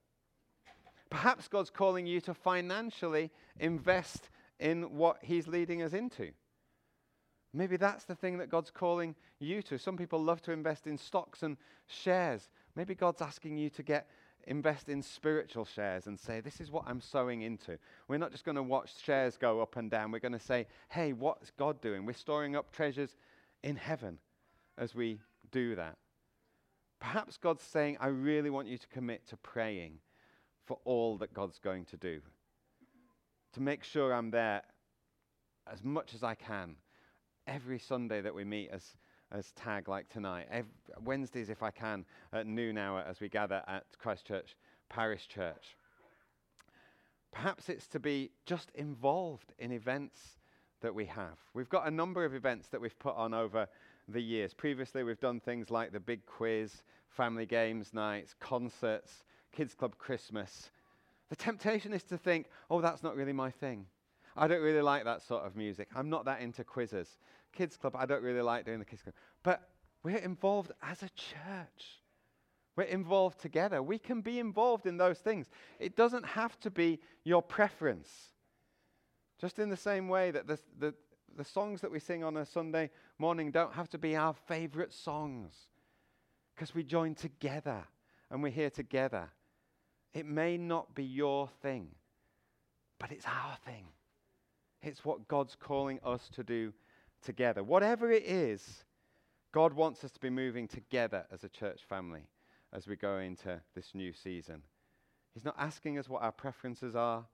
[1.09, 6.32] Perhaps God's calling you to financially invest in what He's leading us into.
[7.51, 9.80] Maybe that's the thing that God's calling you to.
[9.80, 11.57] Some people love to invest in stocks and
[11.88, 12.49] shares.
[12.76, 14.07] Maybe God's asking you to get
[14.47, 17.77] invest in spiritual shares and say, This is what I'm sowing into.
[18.07, 20.11] We're not just going to watch shares go up and down.
[20.11, 22.05] We're going to say, Hey, what's God doing?
[22.05, 23.15] We're storing up treasures
[23.63, 24.19] in heaven
[24.77, 25.19] as we
[25.51, 25.97] do that.
[26.99, 29.99] Perhaps God's saying, I really want you to commit to praying
[30.65, 32.21] for all that God's going to do,
[33.53, 34.63] to make sure I'm there
[35.71, 36.75] as much as I can
[37.47, 38.95] every Sunday that we meet as,
[39.32, 40.47] as tag like tonight.
[41.03, 44.55] Wednesdays, if I can, at noon hour as we gather at Christchurch
[44.89, 45.76] Parish Church.
[47.32, 50.38] Perhaps it's to be just involved in events
[50.82, 51.38] that we have.
[51.53, 53.67] We've got a number of events that we've put on over
[54.07, 54.53] the years.
[54.53, 60.69] Previously, we've done things like the big quiz, family games nights, concerts, kids club Christmas.
[61.30, 63.88] The temptation is to think, oh, that's not really my thing.
[64.38, 65.88] I don't really like that sort of music.
[65.95, 67.17] I'm not that into quizzes.
[67.56, 69.16] Kids club, I don't really like doing the kids club.
[69.43, 69.68] But
[70.03, 72.01] we're involved as a church.
[72.76, 73.82] We're involved together.
[73.82, 75.47] We can be involved in those things.
[75.80, 78.12] It doesn't have to be your preference.
[79.39, 80.93] Just in the same way that the, the,
[81.38, 84.93] the songs that we sing on a Sunday morning don't have to be our favorite
[84.93, 85.53] songs
[86.53, 87.84] because we join together
[88.30, 89.30] and we're here together.
[90.14, 91.88] It may not be your thing,
[92.99, 93.86] but it's our thing.
[94.82, 96.74] It's what God's calling us to do
[97.26, 97.63] together.
[97.63, 98.86] Whatever it is,
[99.51, 102.28] God wants us to be moving together as a church family
[102.71, 104.61] as we go into this new season.
[105.34, 107.26] He's not asking us what our preferences are,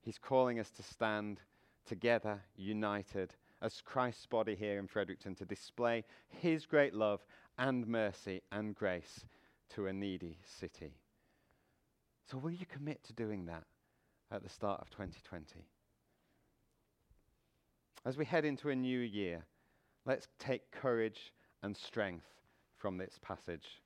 [0.00, 1.40] He's calling us to stand
[1.86, 7.24] together, united, as Christ's body here in Fredericton to display His great love
[7.58, 9.24] and mercy and grace
[9.70, 10.92] to a needy city.
[12.30, 13.64] So, will you commit to doing that
[14.30, 15.66] at the start of 2020?
[18.06, 19.46] As we head into a new year,
[20.04, 21.32] let's take courage
[21.62, 22.26] and strength
[22.76, 23.80] from this passage.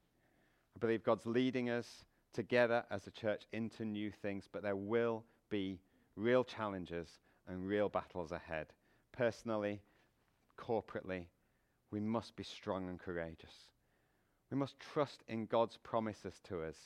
[0.74, 5.24] I believe God's leading us together as a church into new things, but there will
[5.50, 5.78] be
[6.16, 7.08] real challenges
[7.46, 8.66] and real battles ahead.
[9.12, 9.80] Personally,
[10.58, 11.26] corporately,
[11.92, 13.70] we must be strong and courageous.
[14.50, 16.76] We must trust in God's promises to us.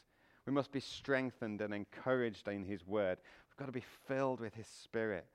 [0.47, 3.19] We must be strengthened and encouraged in His word.
[3.49, 5.27] We've got to be filled with His Spirit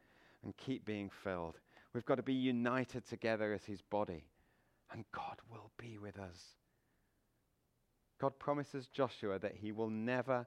[0.44, 1.58] and keep being filled.
[1.98, 4.28] We've got to be united together as his body.
[4.92, 6.40] And God will be with us.
[8.22, 10.46] God promises Joshua that he will never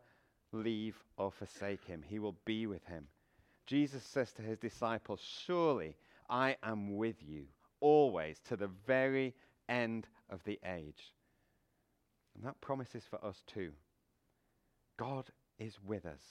[0.53, 3.09] leave or forsake him, he will be with him.
[3.67, 5.97] Jesus says to his disciples, Surely
[6.29, 7.47] I am with you
[7.81, 9.35] always to the very
[9.69, 11.13] end of the age.
[12.37, 13.73] And that promise is for us too.
[14.97, 15.25] God
[15.59, 16.23] is with us,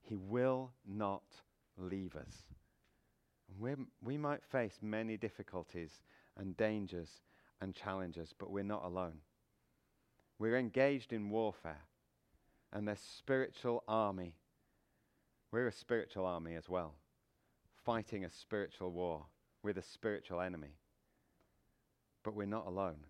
[0.00, 1.24] he will not
[1.76, 2.44] leave us
[3.58, 6.02] we we might face many difficulties
[6.36, 7.20] and dangers
[7.60, 9.18] and challenges, but we're not alone.
[10.38, 11.84] We're engaged in warfare,
[12.72, 14.36] and there's spiritual army.
[15.52, 16.94] We're a spiritual army as well,
[17.84, 19.26] fighting a spiritual war
[19.62, 20.76] with a spiritual enemy.
[22.22, 23.04] But we're not alone.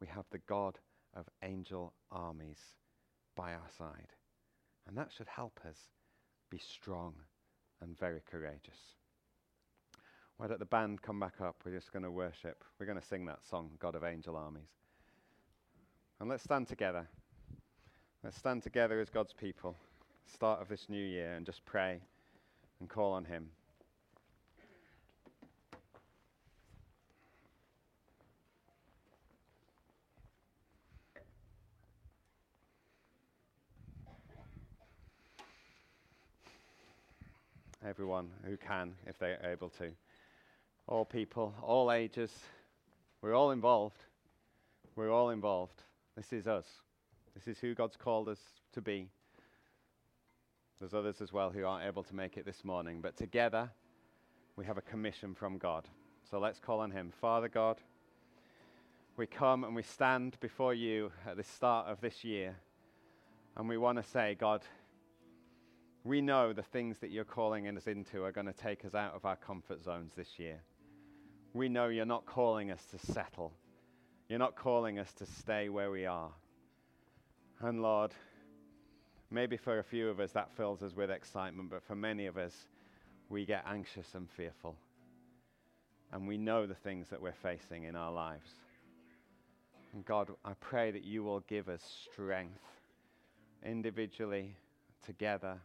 [0.00, 0.78] We have the God
[1.14, 2.60] of angel armies
[3.36, 4.12] by our side.
[4.86, 5.76] And that should help us
[6.50, 7.14] be strong
[7.80, 8.96] and very courageous.
[10.42, 11.54] Why don't the band come back up?
[11.64, 12.64] We're just going to worship.
[12.80, 14.66] We're going to sing that song, God of Angel Armies.
[16.18, 17.06] And let's stand together.
[18.24, 19.76] Let's stand together as God's people,
[20.26, 22.00] start of this new year, and just pray
[22.80, 23.50] and call on Him.
[37.84, 39.90] everyone who can, if they're able to.
[40.88, 42.32] All people, all ages.
[43.20, 44.04] We're all involved.
[44.96, 45.82] We're all involved.
[46.16, 46.66] This is us.
[47.34, 48.40] This is who God's called us
[48.72, 49.08] to be.
[50.80, 53.70] There's others as well who aren't able to make it this morning, but together
[54.56, 55.88] we have a commission from God.
[56.28, 57.12] So let's call on Him.
[57.20, 57.78] Father God,
[59.16, 62.56] we come and we stand before you at the start of this year,
[63.56, 64.62] and we want to say, God,
[66.04, 69.14] we know the things that you're calling us into are going to take us out
[69.14, 70.60] of our comfort zones this year.
[71.54, 73.52] We know you're not calling us to settle.
[74.28, 76.30] You're not calling us to stay where we are.
[77.60, 78.12] And Lord,
[79.30, 82.36] maybe for a few of us that fills us with excitement, but for many of
[82.36, 82.54] us,
[83.28, 84.76] we get anxious and fearful.
[86.12, 88.48] And we know the things that we're facing in our lives.
[89.94, 92.60] And God, I pray that you will give us strength
[93.64, 94.56] individually,
[95.04, 95.58] together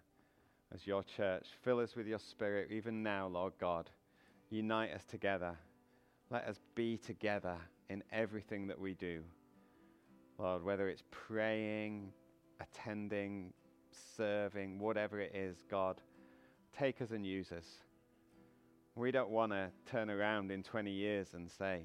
[0.74, 1.46] as your church.
[1.64, 3.90] Fill us with your spirit even now, Lord God.
[4.50, 5.56] Unite us together.
[6.30, 7.56] Let us be together
[7.90, 9.22] in everything that we do.
[10.38, 12.12] Lord, whether it's praying,
[12.60, 13.54] attending,
[14.18, 16.02] serving, whatever it is, God,
[16.78, 17.66] take us and use us.
[18.96, 21.84] We don't want to turn around in 20 years and say,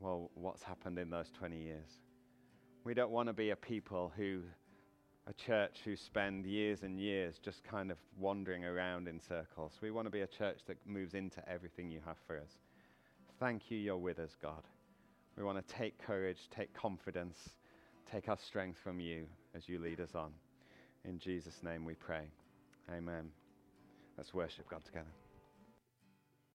[0.00, 1.88] well, what's happened in those 20 years?
[2.84, 4.42] We don't want to be a people who
[5.28, 9.78] a church who spend years and years just kind of wandering around in circles.
[9.80, 12.58] We want to be a church that moves into everything you have for us.
[13.42, 14.62] Thank you, you're with us, God.
[15.36, 17.36] We want to take courage, take confidence,
[18.08, 20.30] take our strength from you as you lead us on.
[21.04, 22.30] In Jesus' name we pray.
[22.88, 23.30] Amen.
[24.16, 25.10] Let's worship God together.